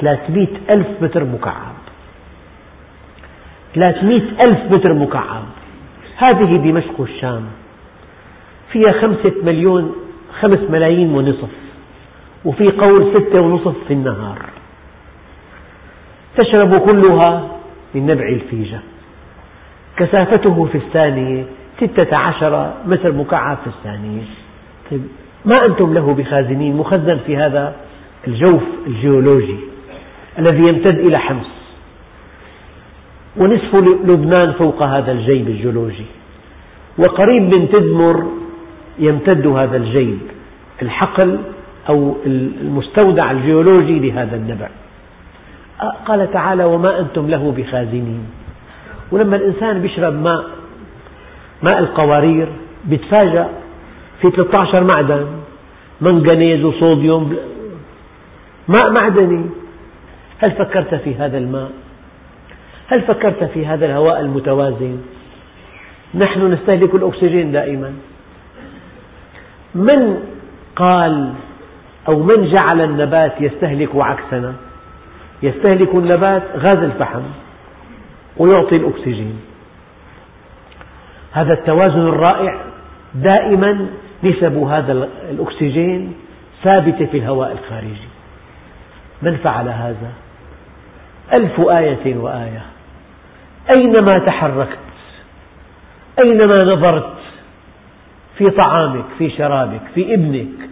300 0.00 0.48
ألف 0.70 0.86
متر 1.00 1.24
مكعب. 1.24 1.76
300 3.74 4.22
ألف 4.48 4.72
متر 4.72 4.94
مكعب. 4.94 5.44
هذه 6.16 6.56
دمشق 6.56 7.00
الشام. 7.00 7.44
فيها 8.72 8.92
خمسة 8.92 9.32
مليون 9.42 9.94
خمس 10.40 10.58
ملايين 10.70 11.14
ونصف. 11.14 11.50
وفي 12.44 12.70
قول 12.70 13.12
ستة 13.14 13.40
ونصف 13.40 13.74
في 13.88 13.94
النهار. 13.94 14.38
تشرب 16.36 16.78
كلها 16.78 17.48
من 17.94 18.06
نبع 18.06 18.28
الفيجة. 18.28 18.80
كثافته 19.96 20.64
في 20.72 20.78
الثانية 20.78 21.44
ستة 21.76 22.16
عشر 22.16 22.72
متر 22.86 23.12
مكعب 23.12 23.56
في 23.56 23.66
الثانية. 23.66 24.22
طيب 24.90 25.02
ما 25.44 25.66
أنتم 25.66 25.94
له 25.94 26.14
بخازنين 26.14 26.76
مخزن 26.76 27.18
في 27.26 27.36
هذا 27.36 27.74
الجوف 28.28 28.62
الجيولوجي 28.86 29.56
الذي 30.38 30.62
يمتد 30.62 30.98
إلى 30.98 31.18
حمص 31.18 31.46
ونصف 33.36 33.74
لبنان 34.04 34.52
فوق 34.52 34.82
هذا 34.82 35.12
الجيب 35.12 35.48
الجيولوجي؟ 35.48 36.04
وقريب 36.98 37.42
من 37.42 37.68
تدمر 37.68 38.26
يمتد 38.98 39.46
هذا 39.46 39.76
الجيب 39.76 40.18
الحقل 40.82 41.38
أو 41.88 42.16
المستودع 42.26 43.30
الجيولوجي 43.30 43.98
لهذا 43.98 44.36
النبع. 44.36 44.68
قال 46.06 46.32
تعالى 46.32 46.64
وما 46.64 47.00
أنتم 47.00 47.30
له 47.30 47.54
بخازنين. 47.56 48.26
ولما 49.12 49.36
الإنسان 49.36 49.84
يشرب 49.84 50.22
ماء 50.22 50.44
ماء 51.62 51.78
القوارير 51.78 52.48
يتفاجأ 52.88 53.48
في 54.20 54.30
13 54.30 54.84
معدن 54.84 55.26
منغنيز 56.00 56.64
وصوديوم 56.64 57.36
ماء 58.68 58.90
معدني 59.00 59.46
هل 60.38 60.50
فكرت 60.50 60.94
في 60.94 61.14
هذا 61.14 61.38
الماء؟ 61.38 61.70
هل 62.88 63.02
فكرت 63.02 63.44
في 63.44 63.66
هذا 63.66 63.86
الهواء 63.86 64.20
المتوازن؟ 64.20 64.98
نحن 66.14 66.52
نستهلك 66.52 66.94
الأكسجين 66.94 67.52
دائما 67.52 67.92
من 69.74 70.22
قال 70.76 71.32
أو 72.08 72.22
من 72.22 72.50
جعل 72.52 72.80
النبات 72.80 73.32
يستهلك 73.40 73.88
عكسنا 73.94 74.54
يستهلك 75.42 75.94
النبات 75.94 76.42
غاز 76.56 76.78
الفحم 76.78 77.22
ويعطي 78.38 78.76
الأكسجين. 78.76 79.40
هذا 81.32 81.52
التوازن 81.52 82.08
الرائع 82.08 82.60
دائما 83.14 83.86
نسب 84.24 84.56
هذا 84.56 84.92
الأكسجين 85.30 86.14
ثابتة 86.62 87.06
في 87.06 87.18
الهواء 87.18 87.52
الخارجي. 87.52 88.08
من 89.22 89.36
فعل 89.36 89.68
هذا؟ 89.68 90.12
ألف 91.32 91.60
آية 91.60 92.16
وآية. 92.16 92.62
أينما 93.78 94.18
تحركت 94.18 94.78
أينما 96.18 96.64
نظرت 96.64 97.12
في 98.38 98.50
طعامك 98.50 99.04
في 99.18 99.30
شرابك 99.30 99.80
في 99.94 100.14
ابنك 100.14 100.68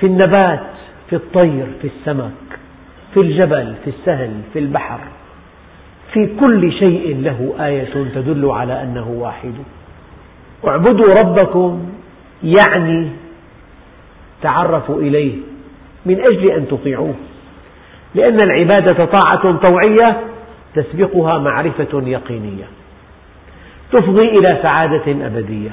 في 0.00 0.06
النبات 0.06 0.66
في 1.10 1.16
الطير 1.16 1.66
في 1.82 1.88
السمك 1.88 2.58
في 3.14 3.20
الجبل 3.20 3.74
في 3.84 3.90
السهل 3.90 4.40
في 4.52 4.58
البحر 4.58 5.00
في 6.12 6.28
كل 6.40 6.72
شيء 6.72 7.16
له 7.22 7.54
آية 7.60 7.92
تدل 8.14 8.50
على 8.50 8.82
أنه 8.82 9.08
واحد. 9.08 9.54
اعبدوا 10.66 11.20
ربكم 11.20 11.90
يعني 12.42 13.08
تعرفوا 14.42 15.00
إليه 15.00 15.36
من 16.06 16.20
أجل 16.20 16.50
أن 16.50 16.68
تطيعوه. 16.68 17.14
لأن 18.14 18.40
العبادة 18.40 19.04
طاعة 19.04 19.56
طوعية 19.56 20.20
تسبقها 20.74 21.38
معرفة 21.38 22.02
يقينية. 22.06 22.64
تفضي 23.92 24.28
إلى 24.38 24.58
سعادة 24.62 25.26
أبدية. 25.26 25.70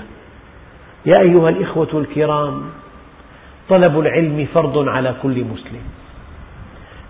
يا 1.05 1.19
أيها 1.19 1.49
الإخوة 1.49 1.89
الكرام 1.93 2.61
طلب 3.69 3.99
العلم 3.99 4.47
فرض 4.53 4.87
على 4.87 5.15
كل 5.23 5.43
مسلم. 5.43 5.81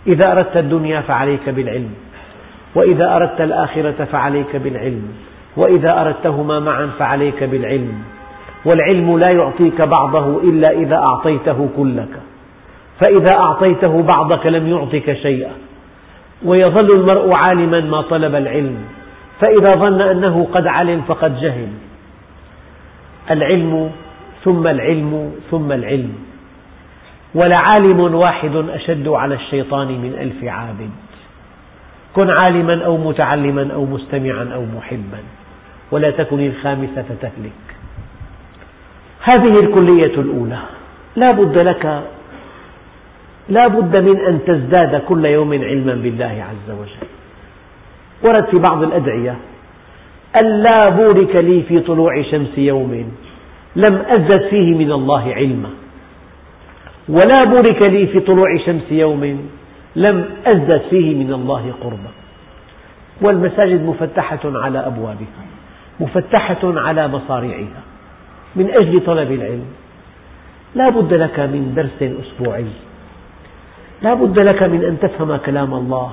إذا 0.07 0.31
أردت 0.31 0.57
الدنيا 0.57 1.01
فعليك 1.01 1.49
بالعلم. 1.49 1.93
وإذا 2.77 3.15
أردت 3.15 3.41
الآخرة 3.41 4.07
فعليك 4.11 4.55
بالعلم 4.55 5.13
وإذا 5.57 6.01
أردتهما 6.01 6.59
معا 6.59 6.89
فعليك 6.99 7.43
بالعلم 7.43 7.93
والعلم 8.65 9.19
لا 9.19 9.29
يعطيك 9.29 9.81
بعضه 9.81 10.43
إلا 10.43 10.71
إذا 10.71 11.03
أعطيته 11.09 11.69
كلك 11.77 12.09
فإذا 12.99 13.31
أعطيته 13.31 14.01
بعضك 14.01 14.45
لم 14.45 14.67
يعطك 14.67 15.13
شيئا 15.13 15.51
ويظل 16.45 16.89
المرء 16.91 17.33
عالما 17.33 17.79
ما 17.79 18.01
طلب 18.01 18.35
العلم 18.35 18.77
فإذا 19.39 19.75
ظن 19.75 20.01
أنه 20.01 20.47
قد 20.53 20.67
علم 20.67 21.01
فقد 21.01 21.39
جهل. 21.39 21.67
العلم 23.31 23.91
ثم 24.43 24.67
العلم 24.67 25.31
ثم 25.51 25.71
العلم 25.71 26.13
ولعالم 27.35 28.15
واحد 28.15 28.55
أشد 28.55 29.07
على 29.07 29.35
الشيطان 29.35 29.87
من 29.87 30.13
ألف 30.21 30.43
عابد. 30.43 31.06
كن 32.17 32.30
عالما 32.43 32.86
أو 32.86 32.97
متعلما 32.97 33.73
أو 33.73 33.86
مستمعا 33.86 34.49
أو 34.53 34.65
محبا 34.77 35.21
ولا 35.91 36.10
تكن 36.12 36.39
الخامسة 36.39 37.06
فتهلك. 37.10 37.65
هذه 39.21 39.60
الكلية 39.60 40.15
الأولى. 40.25 40.60
لا 41.15 41.32
بد 41.32 41.58
لك 41.58 42.03
لا 43.49 43.67
بد 43.67 43.97
من 43.97 44.17
أن 44.19 44.39
تزداد 44.47 45.01
كل 45.08 45.25
يوم 45.25 45.53
علما 45.53 45.93
بالله 45.93 46.45
عز 46.49 46.69
وجل. 46.80 47.08
ورد 48.23 48.45
في 48.45 48.58
بعض 48.58 48.84
الأدعية 48.84 49.36
ألا 50.36 50.89
بورك 50.89 51.36
لي 51.36 51.62
في 51.62 51.80
طلوع 51.80 52.21
شمس 52.21 52.58
يوم 52.58 53.12
لم 53.75 53.95
أزدد 53.95 54.47
فيه 54.49 54.75
من 54.75 54.91
الله 54.91 55.34
علما. 55.34 55.69
ولا 57.10 57.43
بورك 57.43 57.82
لي 57.82 58.08
في 58.08 58.19
طلوع 58.19 58.58
شمس 58.65 58.91
يوم 58.91 59.49
لم 59.97 60.25
أزدد 60.45 60.81
فيه 60.89 61.15
من 61.15 61.33
الله 61.33 61.73
قربا. 61.81 62.12
والمساجد 63.21 63.81
مفتحة 63.86 64.39
على 64.45 64.79
أبوابها 64.79 65.43
مفتحة 65.99 66.63
على 66.63 67.07
مصاريعها 67.07 67.81
من 68.55 68.69
أجل 68.69 69.01
طلب 69.05 69.31
العلم. 69.31 69.65
لا 70.75 70.89
بد 70.89 71.13
لك 71.13 71.39
من 71.39 71.73
درس 71.75 72.12
أسبوعي. 72.21 72.65
لا 74.01 74.13
بد 74.13 74.39
لك 74.39 74.63
من 74.63 74.86
أن 74.86 74.99
تفهم 74.99 75.36
كلام 75.38 75.73
الله. 75.73 76.12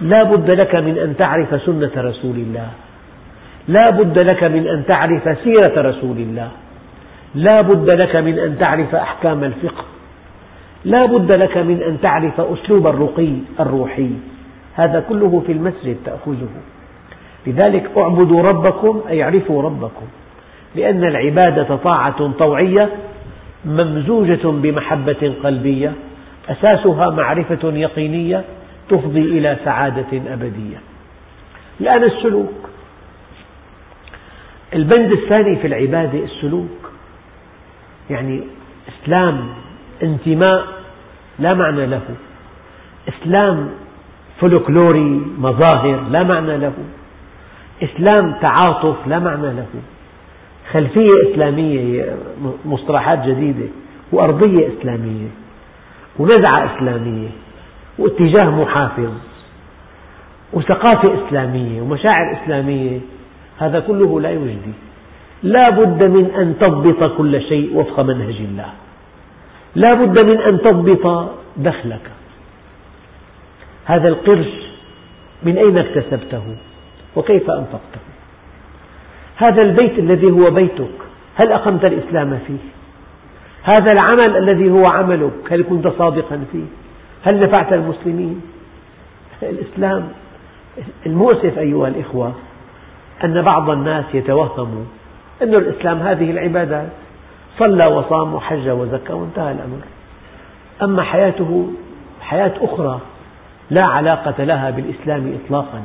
لا 0.00 0.22
بد 0.22 0.50
لك 0.50 0.74
من 0.74 0.98
أن 0.98 1.16
تعرف 1.16 1.62
سنة 1.62 1.90
رسول 1.96 2.36
الله. 2.36 2.68
لا 3.68 3.90
بد 3.90 4.18
لك 4.18 4.44
من 4.44 4.68
أن 4.68 4.84
تعرف 4.86 5.38
سيرة 5.44 5.82
رسول 5.82 6.16
الله. 6.16 6.50
لا 7.34 7.60
بد 7.60 7.90
لك 7.90 8.16
من 8.16 8.38
أن 8.38 8.58
تعرف 8.58 8.94
أحكام 8.94 9.44
الفقه. 9.44 9.84
لا 10.84 11.06
بد 11.06 11.32
لك 11.32 11.56
من 11.56 11.82
أن 11.82 12.00
تعرف 12.00 12.40
أسلوب 12.40 12.86
الرقي 12.86 13.32
الروحي. 13.60 14.10
هذا 14.74 15.00
كله 15.08 15.42
في 15.46 15.52
المسجد 15.52 15.96
تأخذه. 16.04 16.48
لذلك 17.46 17.90
اعبدوا 17.96 18.42
ربكم 18.42 19.00
أي 19.08 19.22
اعرفوا 19.22 19.62
ربكم. 19.62 20.06
لأن 20.74 21.04
العبادة 21.04 21.76
طاعة 21.76 22.32
طوعية 22.32 22.90
ممزوجة 23.64 24.46
بمحبة 24.46 25.34
قلبية 25.44 25.92
أساسها 26.48 27.10
معرفة 27.10 27.72
يقينية 27.72 28.44
تفضي 28.88 29.20
إلى 29.20 29.56
سعادة 29.64 30.32
أبدية. 30.32 30.76
الآن 31.80 32.04
السلوك. 32.04 32.68
البند 34.74 35.12
الثاني 35.12 35.56
في 35.56 35.66
العبادة 35.66 36.18
السلوك. 36.18 36.92
يعني 38.10 38.42
إسلام 38.88 39.46
انتماء 40.04 40.64
لا 41.38 41.54
معنى 41.54 41.86
له. 41.86 42.02
إسلام 43.08 43.70
فولكلوري 44.40 45.22
مظاهر 45.38 46.00
لا 46.10 46.22
معنى 46.22 46.56
له. 46.56 46.72
إسلام 47.82 48.32
تعاطف 48.32 48.96
لا 49.06 49.18
معنى 49.18 49.46
له. 49.46 49.66
خلفية 50.72 51.32
إسلامية 51.32 52.16
مصطلحات 52.64 53.26
جديدة 53.26 53.68
وأرضية 54.12 54.68
إسلامية 54.68 55.28
ونزعة 56.18 56.76
إسلامية 56.76 57.28
واتجاه 57.98 58.50
محافظ 58.50 59.12
وثقافة 60.52 61.26
إسلامية 61.26 61.82
ومشاعر 61.82 62.38
إسلامية. 62.42 63.00
هذا 63.58 63.80
كله 63.80 64.20
لا 64.20 64.30
يجدي. 64.30 64.74
لا 65.42 65.70
بد 65.70 66.02
من 66.02 66.30
أن 66.30 66.54
تضبط 66.60 67.16
كل 67.16 67.42
شيء 67.42 67.76
وفق 67.76 68.00
منهج 68.00 68.36
الله. 68.36 68.72
لا 69.74 69.94
بد 69.94 70.24
من 70.24 70.40
أن 70.40 70.58
تضبط 70.58 71.30
دخلك. 71.56 72.10
هذا 73.84 74.08
القرش 74.08 74.48
من 75.42 75.58
أين 75.58 75.78
اكتسبته؟ 75.78 76.42
وكيف 77.16 77.50
أنفقته؟ 77.50 78.00
هذا 79.36 79.62
البيت 79.62 79.98
الذي 79.98 80.30
هو 80.30 80.50
بيتك 80.50 80.98
هل 81.34 81.52
أقمت 81.52 81.84
الإسلام 81.84 82.38
فيه؟ 82.46 82.58
هذا 83.62 83.92
العمل 83.92 84.36
الذي 84.36 84.70
هو 84.70 84.86
عملك 84.86 85.32
هل 85.50 85.62
كنت 85.62 85.88
صادقا 85.88 86.44
فيه؟ 86.52 86.64
هل 87.24 87.40
نفعت 87.40 87.72
المسلمين؟ 87.72 88.40
الإسلام 89.42 90.08
المؤسف 91.06 91.58
أيها 91.58 91.88
الإخوة 91.88 92.34
أن 93.24 93.42
بعض 93.42 93.70
الناس 93.70 94.04
يتوهم 94.14 94.86
أن 95.42 95.54
الإسلام 95.54 95.98
هذه 95.98 96.30
العبادات. 96.30 96.88
صلى 97.58 97.86
وصام 97.86 98.34
وحج 98.34 98.68
وزكى 98.68 99.12
وانتهى 99.12 99.52
الأمر. 99.52 99.80
أما 100.82 101.02
حياته 101.02 101.68
حياة 102.20 102.52
أخرى 102.60 103.00
لا 103.70 103.84
علاقة 103.84 104.44
لها 104.44 104.70
بالإسلام 104.70 105.38
إطلاقا. 105.44 105.84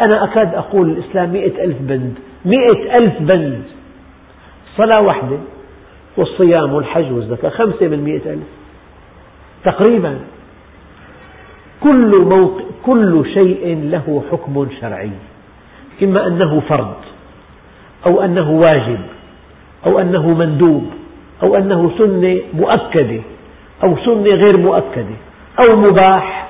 أنا 0.00 0.24
أكاد 0.24 0.54
أقول 0.54 0.90
الإسلام 0.90 1.32
مئة 1.32 1.64
ألف 1.64 1.76
بند 1.80 2.14
مئة 2.44 2.98
ألف 2.98 3.22
بند. 3.22 3.62
صلاة 4.76 5.02
واحدة 5.02 5.38
والصيام 6.16 6.72
والحج 6.72 7.12
والزكاة 7.12 7.48
خمسة 7.48 7.88
من 7.88 8.04
مئة 8.04 8.32
ألف. 8.32 8.46
تقريبا 9.64 10.18
كل, 11.82 12.18
موق... 12.18 12.60
كل 12.86 13.24
شيء 13.34 13.80
له 13.84 14.22
حكم 14.32 14.68
شرعي 14.80 15.10
إما 16.02 16.26
أنه 16.26 16.60
فرض 16.60 16.94
أو 18.06 18.20
أنه 18.20 18.50
واجب. 18.50 19.00
أو 19.86 19.98
أنه 19.98 20.28
مندوب 20.28 20.90
أو 21.42 21.54
أنه 21.54 21.90
سنة 21.98 22.40
مؤكدة 22.54 23.20
أو 23.84 23.96
سنة 23.96 24.34
غير 24.34 24.56
مؤكدة 24.56 25.16
أو 25.58 25.76
مباح 25.76 26.48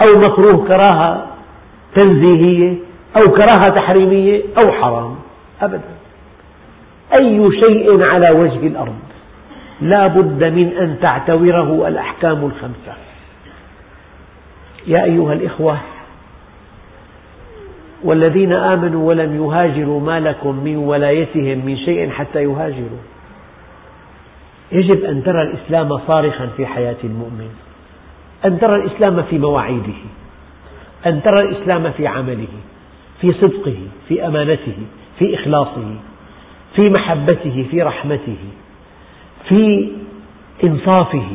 أو 0.00 0.20
مكروه 0.20 0.66
كراهة 0.68 1.26
تنزيهية 1.94 2.74
أو 3.16 3.32
كراهة 3.32 3.68
تحريمية 3.74 4.42
أو 4.64 4.72
حرام 4.72 5.16
أبدا. 5.62 5.94
أي 7.14 7.50
شيء 7.60 8.02
على 8.02 8.30
وجه 8.30 8.66
الأرض 8.66 8.98
لا 9.80 10.06
بد 10.06 10.44
من 10.44 10.72
أن 10.80 10.96
تعتوره 11.02 11.88
الأحكام 11.88 12.44
الخمسة. 12.44 12.94
يا 14.86 15.04
أيها 15.04 15.32
الإخوة 15.32 15.78
والذين 18.04 18.52
آمنوا 18.52 19.08
ولم 19.08 19.44
يهاجروا 19.44 20.00
ما 20.00 20.20
لكم 20.20 20.64
من 20.64 20.76
ولايتهم 20.76 21.66
من 21.66 21.76
شيء 21.76 22.10
حتى 22.10 22.42
يهاجروا. 22.42 23.02
يجب 24.72 25.04
أن 25.04 25.24
ترى 25.24 25.42
الإسلام 25.42 25.98
صارخا 26.06 26.46
في 26.56 26.66
حياة 26.66 26.96
المؤمن. 27.04 27.50
أن 28.44 28.58
ترى 28.58 28.76
الإسلام 28.76 29.22
في 29.22 29.38
مواعيده. 29.38 30.00
أن 31.06 31.22
ترى 31.22 31.40
الإسلام 31.40 31.90
في 31.90 32.06
عمله 32.06 32.54
في 33.20 33.32
صدقه 33.32 33.76
في 34.08 34.26
أمانته 34.26 34.76
في 35.18 35.34
إخلاصه 35.34 35.94
في 36.76 36.90
محبته 36.90 37.66
في 37.70 37.82
رحمته 37.82 38.36
في 39.48 39.88
إنصافه 40.64 41.28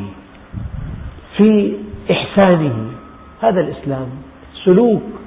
في 1.36 1.72
إحسانه. 2.10 2.90
هذا 3.42 3.60
الإسلام 3.60 4.08
سلوك. 4.64 5.19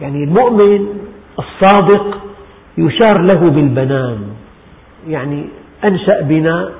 يعني 0.00 0.24
المؤمن 0.24 0.86
الصادق 1.38 2.18
يشار 2.78 3.20
له 3.20 3.50
بالبنان 3.50 4.18
يعني 5.08 5.44
أنشأ 5.84 6.20
بناء 6.20 6.72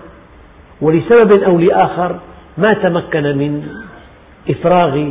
ولسبب 0.81 1.43
أو 1.43 1.59
لآخر 1.59 2.17
ما 2.59 2.73
تمكن 2.73 3.23
من 3.23 3.69
إفراغ 4.51 5.11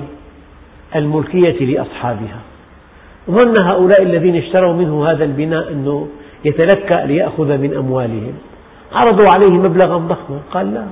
الملكية 0.96 1.66
لأصحابها. 1.66 2.40
ظن 3.30 3.58
هؤلاء 3.58 4.04
الذين 4.04 4.36
اشتروا 4.36 4.74
منه 4.74 5.06
هذا 5.12 5.24
البناء 5.24 5.72
أنه 5.72 6.08
يتلكأ 6.46 7.06
ليأخذ 7.06 7.58
من 7.58 7.74
أموالهم. 7.78 8.34
عرضوا 8.94 9.28
عليه 9.36 9.50
مبلغا 9.50 9.98
ضخما 9.98 10.40
قال 10.52 10.74
لا 10.74 10.86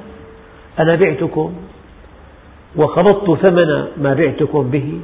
أنا 0.79 0.95
بعتكم 0.95 1.53
وقبضت 2.75 3.39
ثمن 3.41 3.87
ما 3.97 4.13
بعتكم 4.13 4.69
به. 4.69 4.99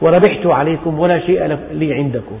وربحت 0.00 0.46
عليكم 0.46 0.98
ولا 0.98 1.20
شيء 1.20 1.58
لي 1.72 1.94
عندكم. 1.94 2.38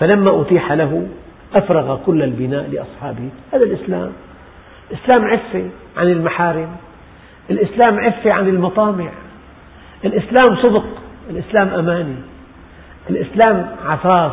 فلما 0.00 0.40
أتيح 0.42 0.72
له 0.72 1.06
أفرغ 1.54 1.96
كل 2.06 2.22
البناء 2.22 2.70
لأصحابه. 2.70 3.28
هذا 3.52 3.64
الإسلام. 3.64 4.12
الإسلام 4.90 5.24
عفة 5.24 5.68
عن 5.96 6.06
المحارم. 6.06 6.76
الإسلام 7.50 7.98
عفة 7.98 8.32
عن 8.32 8.48
المطامع. 8.48 9.08
الإسلام 10.04 10.56
صدق. 10.56 10.84
الإسلام 11.30 11.68
أماني. 11.68 12.16
الإسلام 13.10 13.76
عفاف. 13.84 14.32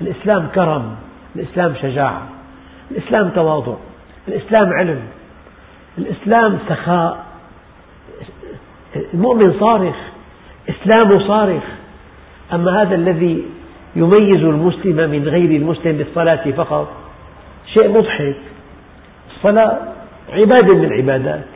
الإسلام 0.00 0.46
كرم. 0.54 0.96
الإسلام 1.36 1.74
شجاعة 1.82 2.22
الإسلام 2.90 3.28
تواضع. 3.28 3.74
الإسلام 4.28 4.72
علم. 4.72 5.00
الإسلام 5.98 6.58
سخاء. 6.68 7.24
المؤمن 9.14 9.60
صارخ. 9.60 9.96
إسلامه 10.68 11.26
صارخ. 11.28 11.62
أما 12.52 12.82
هذا 12.82 12.94
الذي 12.94 13.44
يميز 13.96 14.44
المسلم 14.44 15.10
من 15.10 15.28
غير 15.28 15.50
المسلم 15.50 15.96
بالصلاة 15.96 16.50
فقط 16.50 16.92
شيء 17.74 17.88
مضحك. 17.88 18.36
الصلاة 19.36 19.78
عبادة 20.32 20.74
من 20.74 20.84
العبادات. 20.84 21.46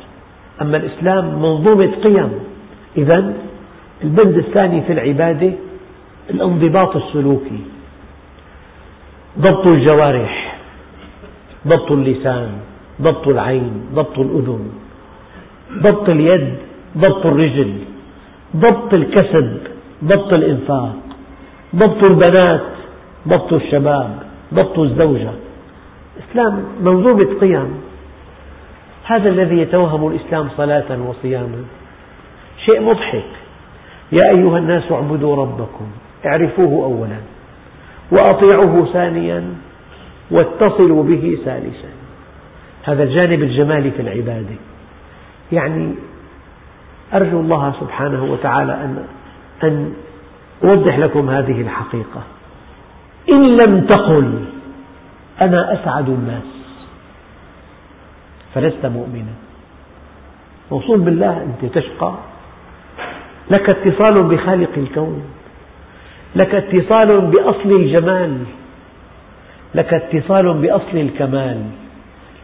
أما 0.62 0.76
الإسلام 0.76 1.24
منظومة 1.42 1.90
قيم. 2.02 2.32
إذا 2.96 3.34
البند 4.05 4.36
الثاني 4.36 4.82
في 4.82 4.92
العبادة 4.92 5.52
الانضباط 6.30 6.96
السلوكي. 6.96 7.61
ضبط 9.38 9.66
الجوارح 9.66 10.57
ضبط 11.66 11.92
اللسان 11.92 12.48
ضبط 13.02 13.28
العين 13.28 13.86
ضبط 13.94 14.18
الأذن 14.18 14.72
ضبط 15.82 16.09
اليد 16.09 16.55
ضبط 16.98 17.26
الرجل. 17.26 17.74
ضبط 18.57 18.94
الكسب 18.94 19.59
ضبط 20.05 20.32
الإنفاق 20.32 20.96
ضبط 21.76 22.02
البنات 22.02 22.61
ضبط 23.28 23.52
الشباب 23.52 24.18
ضبط 24.55 24.78
الزوجة. 24.78 25.30
الإسلام 26.16 26.64
منظومة 26.80 27.40
قيم. 27.40 27.80
هذا 29.05 29.28
الذي 29.28 29.59
يتوهم 29.59 30.09
الإسلام 30.09 30.48
صلاة 30.57 31.09
وصياما. 31.09 31.64
شيء 32.64 32.80
مضحك. 32.80 33.30
يا 34.12 34.30
أيها 34.30 34.59
الناس 34.59 34.92
اعبدوا 34.92 35.36
ربكم. 35.36 35.86
اعرفوه 36.26 36.84
أولا. 36.84 37.18
وأطيعوه 38.12 38.92
ثانيا. 38.92 39.44
واتصلوا 40.30 41.02
به 41.02 41.38
ثالثا. 41.44 41.88
هذا 42.84 43.02
الجانب 43.02 43.42
الجمالي 43.42 43.90
في 43.90 44.02
العبادة. 44.02 44.57
يعني 45.52 45.94
أرجو 47.15 47.41
الله 47.41 47.73
سبحانه 47.81 48.25
وتعالى 48.25 48.73
أن 48.73 49.05
أن 49.65 49.93
أوضح 50.65 50.99
لكم 50.99 51.31
هذه 51.31 51.61
الحقيقة. 51.61 52.23
إن 53.31 53.57
لم 53.57 53.81
تقل 53.81 54.45
أنا 55.41 55.73
أسعد 55.73 56.09
الناس 56.09 56.43
فلست 58.55 58.87
مؤمنا. 58.87 59.35
موصول 60.71 61.01
بالله 61.01 61.43
أنت 61.43 61.75
تشقى. 61.79 62.15
لك 63.51 63.71
اتصال 63.71 64.23
بخالق 64.23 64.71
الكون 64.77 65.23
لك 66.37 66.55
اتصال 66.55 67.21
بأصل 67.21 67.73
الجمال 67.73 68.39
لك 69.75 69.95
اتصال 69.95 70.55
بأصل 70.55 70.97
الكمال 70.97 71.62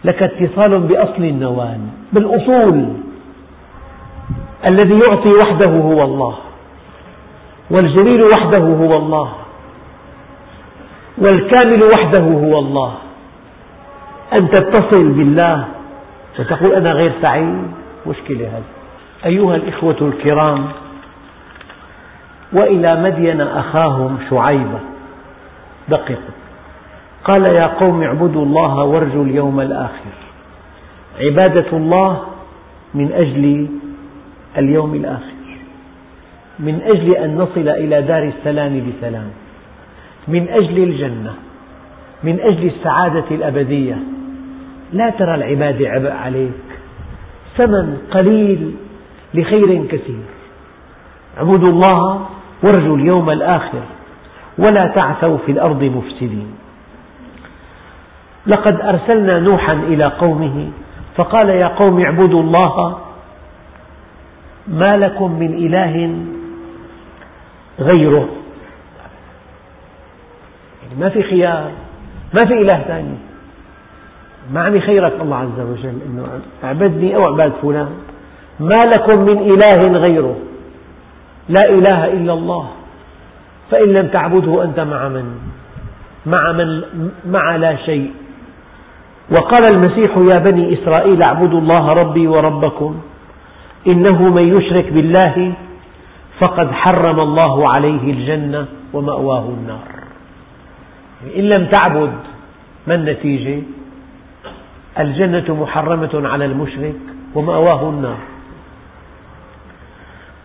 لك 0.04 0.22
اتصال 0.22 0.78
بأصل 0.78 1.24
النوال. 1.24 1.80
بالأصول 2.12 2.84
الذي 4.66 4.98
يعطي 4.98 5.28
وحده 5.28 5.70
هو 5.70 6.04
الله 6.04 6.34
والجليل 7.70 8.22
وحده 8.22 8.58
هو 8.58 8.96
الله 8.96 9.32
والكامل 11.18 11.82
وحده 11.94 12.20
هو 12.20 12.58
الله. 12.58 12.94
أن 14.32 14.50
تتصل 14.50 15.08
بالله 15.08 15.64
وتقول 16.38 16.72
أنا 16.72 16.92
غير 16.92 17.12
سعيد. 17.22 17.72
مشكلة 18.06 18.46
هذه 18.46 18.62
أيها 19.26 19.56
الإخوة 19.56 19.96
الكرام 20.00 20.66
وإلى 22.52 23.02
مدين 23.02 23.40
أخاهم 23.40 24.18
شعيبا 24.30 24.80
دققوا 25.88 26.34
قال 27.24 27.44
يا 27.44 27.66
قوم 27.66 28.02
اعبدوا 28.02 28.44
الله 28.44 28.84
وارجوا 28.84 29.24
اليوم 29.24 29.60
الآخر. 29.60 30.14
عبادة 31.20 31.66
الله 31.72 32.22
من 32.94 33.12
أجل 33.12 33.68
اليوم 34.58 34.94
الآخر. 34.94 35.40
من 36.58 36.80
أجل 36.82 37.16
أن 37.16 37.36
نصل 37.36 37.68
إلى 37.68 38.02
دار 38.02 38.22
السلام 38.22 38.82
بسلام. 38.90 39.30
من 40.28 40.48
أجل 40.48 40.82
الجنة. 40.82 41.34
من 42.24 42.40
أجل 42.40 42.66
السعادة 42.66 43.24
الأبدية. 43.30 43.98
لا 44.92 45.10
ترى 45.10 45.34
العبادة 45.34 45.88
عبء 45.88 46.10
عليك. 46.10 46.50
ثمن 47.56 47.98
قليل 48.10 48.74
لخير 49.34 49.84
كثير. 49.84 50.24
اعبدوا 51.38 51.68
الله 51.68 52.26
وارجوا 52.62 52.96
اليوم 52.96 53.30
الآخر. 53.30 53.82
ولا 54.58 54.86
تعثوا 54.86 55.38
في 55.46 55.52
الأرض 55.52 55.82
مفسدين. 55.82 56.52
لقد 58.46 58.80
أرسلنا 58.80 59.38
نوحا 59.38 59.72
إلى 59.72 60.04
قومه 60.04 60.68
فقال 61.16 61.48
يا 61.48 61.66
قوم 61.66 62.00
اعبدوا 62.00 62.42
الله 62.42 62.98
ما 64.68 64.96
لكم 64.96 65.38
من 65.38 65.54
إله 65.54 66.14
غيره. 67.80 68.28
يعني 70.82 71.00
ما 71.00 71.08
في 71.08 71.22
خيار 71.22 71.70
ما 72.34 72.40
في 72.40 72.54
إله 72.54 72.78
ثاني. 72.78 73.14
ما 74.52 74.62
عم 74.62 74.76
يخيرك 74.76 75.12
الله 75.20 75.36
عز 75.36 75.60
وجل 75.60 75.98
أنه 76.06 76.26
أعبدني 76.64 77.16
أو 77.16 77.24
اعبد 77.24 77.52
فلان. 77.62 77.90
ما 78.60 78.86
لكم 78.86 79.20
من 79.22 79.38
إله 79.38 79.98
غيره. 79.98 80.36
لا 81.48 81.62
إله 81.70 82.12
إلا 82.12 82.32
الله. 82.32 82.68
فإن 83.70 83.88
لم 83.92 84.08
تعبده 84.08 84.64
أنت 84.64 84.80
مع 84.80 85.08
من؟ 85.08 85.38
مع 86.26 86.52
من؟ 86.52 86.82
مع 87.26 87.56
لا 87.56 87.76
شيء. 87.76 88.12
وقال 89.30 89.64
المسيح 89.64 90.16
يا 90.16 90.38
بني 90.38 90.74
إسرائيل 90.74 91.22
اعبدوا 91.22 91.60
الله 91.60 91.92
ربي 91.92 92.26
وربكم. 92.26 93.00
إنه 93.86 94.22
من 94.22 94.56
يشرك 94.58 94.92
بالله 94.92 95.52
فقد 96.38 96.72
حرم 96.72 97.20
الله 97.20 97.72
عليه 97.72 98.12
الجنة 98.12 98.66
ومأواه 98.92 99.48
النار. 99.48 99.88
إن 101.36 101.42
لم 101.42 101.66
تعبد 101.66 102.12
ما 102.86 102.94
النتيجة؟ 102.94 103.62
الجنة 104.98 105.54
محرمة 105.62 106.28
على 106.28 106.44
المشرك 106.44 107.00
ومأواه 107.34 107.90
النار. 107.90 108.18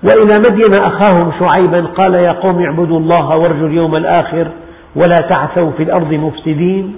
وإلى 0.03 0.39
مدين 0.39 0.75
أخاهم 0.75 1.31
شعيبا 1.39 1.81
قال 1.81 2.13
يا 2.13 2.31
قوم 2.31 2.63
اعبدوا 2.63 2.99
الله 2.99 3.37
وارجوا 3.37 3.67
اليوم 3.67 3.95
الآخر 3.95 4.47
ولا 4.95 5.15
تعثوا 5.29 5.71
في 5.71 5.83
الأرض 5.83 6.13
مفسدين 6.13 6.95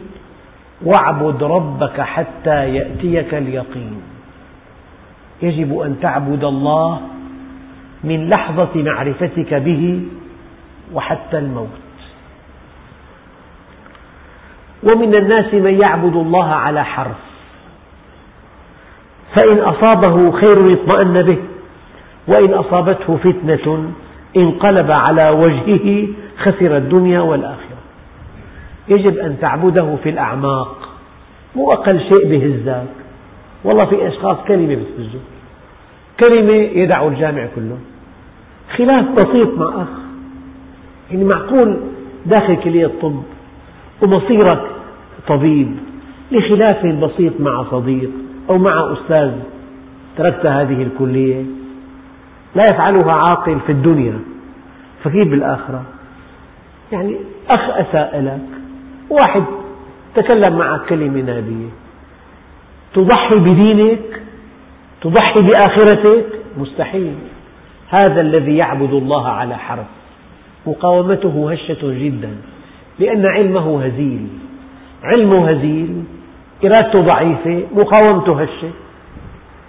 واعبد 0.86 1.44
ربك 1.44 2.02
حتى 2.02 2.76
يأتيك 2.76 3.34
اليقين. 3.34 4.02
يجب 5.42 5.80
أن 5.80 6.00
تعبد 6.02 6.44
الله 6.44 7.02
من 8.04 8.30
لحظة 8.30 8.70
معرفتك 8.76 9.54
به 9.54 10.02
وحتى 10.94 11.38
الموت. 11.38 11.68
ومن 14.84 15.16
الناس 15.16 15.54
من 15.54 15.82
يعبد 15.82 16.16
الله 16.16 16.46
على 16.54 16.86
حرف. 16.86 17.28
فإن 19.36 19.58
أصابه 19.60 20.32
خير 20.32 20.74
اطمأن 20.74 21.22
به 21.22 21.38
وإن 22.28 22.54
أصابته 22.54 23.18
فتنة 23.18 23.92
انقلب 24.38 24.92
على 24.92 25.30
وجهه 25.30 26.08
خسر 26.38 26.78
الدنيا 26.78 27.20
والآخرة. 27.20 27.78
يجب 28.88 29.18
أن 29.18 29.38
تعبده 29.42 29.96
في 30.04 30.10
الأعماق 30.10 30.90
مو 31.56 31.74
أقل 31.74 32.00
شيء 32.00 32.26
بهزك 32.30 33.07
والله 33.64 33.86
في 33.86 34.08
أشخاص 34.08 34.38
كلمة 34.48 34.76
بتهزه 34.76 35.20
كلمة 36.20 36.54
يدعوا 36.54 37.10
الجامع 37.10 37.48
كله. 37.56 37.78
خلاف 38.78 39.06
بسيط 39.12 39.58
مع 39.58 39.82
أخ. 39.82 39.88
يعني 41.12 41.24
معقول 41.24 41.78
داخل 42.26 42.56
كلية 42.56 42.86
الطب 42.86 43.24
ومصيرك 44.02 44.62
طبيب 45.28 45.76
لخلاف 46.32 46.86
بسيط 46.86 47.34
مع 47.40 47.64
صديق 47.72 48.10
أو 48.50 48.58
مع 48.58 48.94
أستاذ 48.94 49.32
تركت 50.18 50.46
هذه 50.46 50.84
الكلية. 50.84 51.44
لا 52.56 52.64
يفعلها 52.64 53.12
عاقل 53.12 53.60
في 53.60 53.72
الدنيا. 53.72 54.20
فكيف 55.04 55.28
بالآخرة؟ 55.28 55.84
يعني 56.92 57.18
أخ 57.50 57.70
أساء 57.70 58.22
لك. 58.22 58.60
واحد 59.10 59.44
تكلم 60.16 60.58
معك 60.58 60.86
كلمة 60.86 61.22
نابية 61.22 61.70
تضحي 62.94 63.36
بدينك 63.36 64.22
تضحي 65.02 65.42
بآخرتك؟ 65.42 66.26
مستحيل. 66.58 67.16
هذا 67.90 68.22
الذي 68.22 68.58
يعبد 68.58 68.94
الله 68.94 69.28
على 69.28 69.58
حرف. 69.58 69.86
مقاومته 70.68 71.52
هشة 71.52 71.78
جدا 71.82 72.36
لأن 73.00 73.26
علمه 73.26 73.86
هزيل. 73.86 74.28
علمه 75.04 75.50
هزيل 75.50 76.04
إرادته 76.64 77.02
ضعيفة 77.02 77.64
مقاومته 77.76 78.42
هشة. 78.42 78.72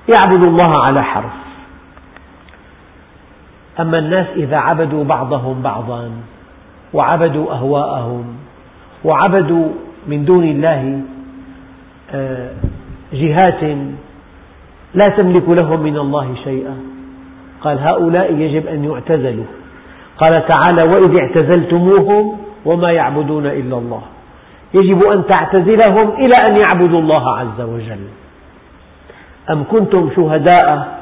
يعبد 0.09 0.43
الله 0.43 0.85
على 0.85 1.05
حرف. 1.05 1.33
أما 3.81 3.99
الناس 3.99 4.27
إذا 4.37 4.57
عبدوا 4.57 5.05
بعضهم 5.05 5.63
بعضا 5.63 6.11
وعبدوا 6.93 7.53
أهواءهم 7.53 8.25
وعبدوا 9.05 9.69
من 10.07 10.25
دون 10.25 10.45
الله 10.45 11.01
آه، 12.15 12.51
جهات 13.13 13.79
لا 14.95 15.09
تملك 15.09 15.49
لهم 15.49 15.81
من 15.81 15.97
الله 15.97 16.35
شيئا. 16.45 16.77
قال 17.61 17.79
هؤلاء 17.79 18.35
يجب 18.35 18.67
أن 18.67 18.85
يعتزلوا. 18.85 19.45
قال 20.19 20.47
تعالى 20.47 20.83
وإذ 20.83 21.17
اعتزلتموهم 21.17 22.37
وما 22.65 22.91
يعبدون 22.91 23.47
إلا 23.47 23.79
الله. 23.79 24.03
يجب 24.75 25.03
أن 25.03 25.27
تعتزلهم 25.27 26.11
إلى 26.11 26.35
أن 26.49 26.57
يعبدوا 26.57 27.01
الله 27.01 27.39
عز 27.39 27.61
وجل. 27.61 28.07
أم 29.51 29.65
كنتم 29.71 30.11
شهداء 30.17 30.99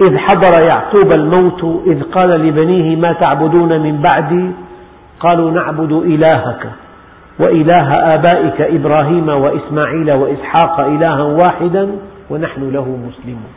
إذ 0.00 0.18
حضر 0.18 0.66
يعقوب 0.68 1.12
الموت 1.12 1.82
إذ 1.86 2.02
قال 2.02 2.30
لبنيه 2.30 2.96
ما 2.96 3.12
تعبدون 3.12 3.80
من 3.80 4.02
بعدي؟ 4.02 4.50
قالوا 5.20 5.50
نعبد 5.50 5.92
إلهك. 5.92 6.70
وإله 7.40 7.94
آبائك 8.14 8.60
إبراهيم 8.60 9.28
وإسماعيل 9.28 10.12
وإسحاق 10.12 10.80
إلها 10.80 11.22
واحدا 11.22 11.90
ونحن 12.30 12.70
له 12.70 12.88
مسلمون. 12.88 13.52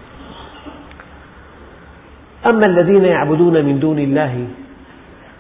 أما 2.46 2.66
الذين 2.66 3.06
يعبدون 3.06 3.66
من 3.66 3.80
دون 3.80 4.00
الله 4.00 4.48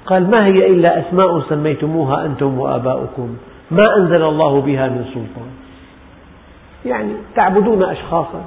قال 0.05 0.31
ما 0.31 0.45
هي 0.45 0.67
إلا 0.67 0.99
أسماء 0.99 1.39
سميتموها 1.39 2.25
أنتم 2.25 2.59
وآباؤكم؟ 2.59 3.37
ما 3.71 3.97
أنزل 3.97 4.23
الله 4.23 4.61
بها 4.61 4.87
من 4.87 5.05
سلطان. 5.13 5.51
يعني 6.85 7.13
تعبدون 7.35 7.83
أشخاصا 7.83 8.45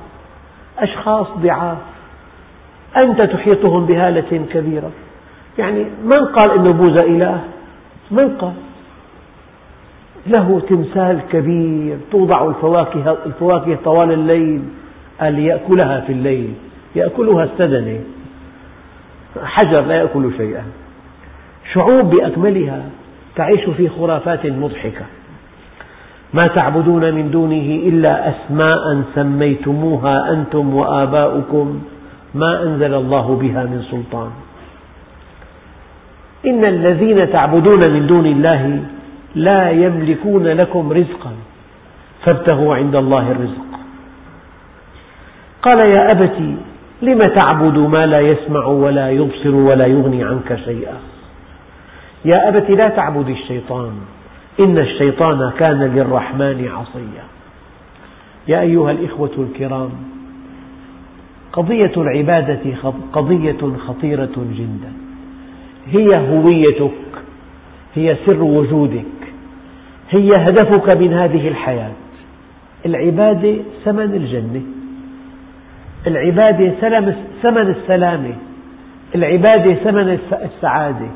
أشخاص 0.78 1.26
ضعاف 1.38 1.78
أنت 2.96 3.22
تحيطهم 3.22 3.86
بهالة 3.86 4.46
كبيرة. 4.52 4.90
يعني 5.58 5.84
من 6.04 6.24
قال 6.24 6.50
أن 6.50 6.72
بوذا 6.72 7.02
إله؟ 7.02 7.40
من 8.10 8.28
قال؟ 8.28 8.52
له 10.28 10.60
تمثال 10.68 11.20
كبير 11.32 11.96
توضع 12.10 12.48
الفواكه, 12.48 13.16
الفواكه 13.26 13.78
طوال 13.84 14.12
الليل 14.12 14.62
قال 15.20 15.38
يأكلها 15.38 16.00
في 16.00 16.12
الليل 16.12 16.52
يأكلها 16.96 17.44
السدنة. 17.44 18.00
حجر 19.44 19.80
لا 19.80 19.94
يأكل 19.94 20.30
شيئا. 20.36 20.64
شعوب 21.72 22.10
بأكملها 22.10 22.82
تعيش 23.36 23.64
في 23.76 23.88
خرافات 23.88 24.46
مضحكة. 24.46 25.04
ما 26.34 26.46
تعبدون 26.46 27.14
من 27.14 27.30
دونه 27.30 27.88
إلا 27.88 28.28
أسماء 28.28 29.02
سميتموها 29.14 30.32
أنتم 30.32 30.74
وآباؤكم 30.74 31.82
ما 32.34 32.62
أنزل 32.62 32.94
الله 32.94 33.36
بها 33.42 33.62
من 33.64 33.82
سلطان. 33.90 34.30
إن 36.46 36.64
الذين 36.64 37.32
تعبدون 37.32 37.92
من 37.92 38.06
دون 38.06 38.26
الله 38.26 38.82
لا 39.34 39.70
يملكون 39.70 40.46
لكم 40.46 40.92
رزقا. 40.92 41.32
فابتغوا 42.24 42.74
عند 42.74 42.96
الله 42.96 43.30
الرزق. 43.30 43.66
قال 45.62 45.78
يا 45.78 46.10
أبت 46.10 46.56
لم 47.02 47.26
تعبد 47.26 47.78
ما 47.78 48.06
لا 48.06 48.20
يسمع 48.20 48.64
ولا 48.64 49.10
يبصر 49.10 49.54
ولا 49.54 49.86
يغني 49.86 50.24
عنك 50.24 50.58
شيئا؟ 50.64 50.96
يا 52.24 52.48
أبت 52.48 52.70
لا 52.70 52.88
تعبد 52.88 53.28
الشيطان. 53.28 53.92
إن 54.60 54.78
الشيطان 54.78 55.52
كان 55.58 55.82
للرحمن 55.82 56.68
عصيا. 56.68 57.24
يا 58.48 58.60
أيها 58.60 58.90
الإخوة 58.90 59.30
الكرام 59.38 59.90
قضية 61.52 61.92
العبادة 61.96 62.74
قضية 63.12 63.76
خطيرة 63.88 64.36
جدا. 64.36 64.92
هي 65.86 66.28
هويتك 66.30 66.90
هي 67.94 68.16
سر 68.26 68.42
وجودك. 68.42 69.15
هي 70.10 70.36
هدفك 70.36 70.90
من 70.90 71.12
هذه 71.12 71.48
الحياة. 71.48 71.92
العبادة 72.86 73.56
ثمن 73.84 74.14
الجنة. 74.14 74.62
العبادة 76.06 76.72
ثمن 77.42 77.74
السلامة. 77.76 78.34
العبادة 79.14 79.74
ثمن 79.74 80.18
السعادة. 80.32 81.08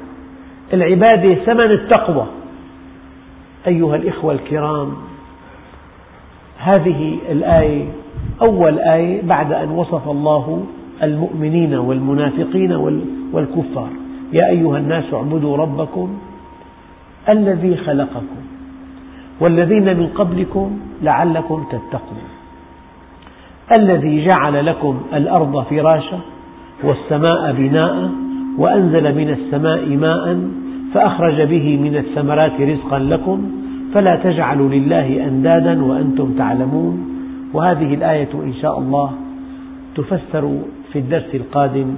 العبادة 0.73 1.35
ثمن 1.35 1.71
التقوى. 1.71 2.27
أيها 3.67 3.97
الإخوة 3.97 4.33
الكرام 4.33 4.93
هذه 6.59 7.19
الآية 7.31 7.85
أول 8.43 8.79
آية 8.79 9.23
بعد 9.23 9.53
أن 9.53 9.71
وصف 9.71 10.09
الله 10.09 10.67
المؤمنين 11.03 11.75
والمنافقين 11.75 12.73
والكفار. 13.33 13.89
يا 14.33 14.49
أيها 14.49 14.79
الناس 14.79 15.15
اعبدوا 15.15 15.57
ربكم 15.57 16.19
الذي 17.29 17.77
خلقكم. 17.77 18.50
والذين 19.41 19.97
من 19.99 20.07
قبلكم 20.07 20.79
لعلكم 21.03 21.65
تتقون. 21.71 22.23
الذي 23.73 24.25
جعل 24.25 24.67
لكم 24.67 25.01
الأرض 25.15 25.65
فراشا 25.65 26.21
والسماء 26.85 27.53
بناء 27.53 28.11
وأنزل 28.59 29.15
من 29.15 29.31
السماء 29.31 29.89
ماء 29.89 30.51
فأخرج 30.95 31.43
به 31.43 31.77
من 31.77 31.97
الثمرات 31.97 32.61
رزقا 32.61 32.99
لكم 32.99 33.51
فلا 33.95 34.17
تجعلوا 34.17 34.69
لله 34.69 35.27
أندادا 35.29 35.85
وأنتم 35.85 36.35
تعلمون. 36.39 37.07
وهذه 37.55 37.95
الآية 37.95 38.33
إن 38.35 38.55
شاء 38.63 38.79
الله 38.79 39.13
تفسر 39.97 40.59
في 40.93 40.99
الدرس 40.99 41.35
القادم 41.35 41.95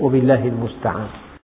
وبالله 0.00 0.48
المستعان. 0.48 1.21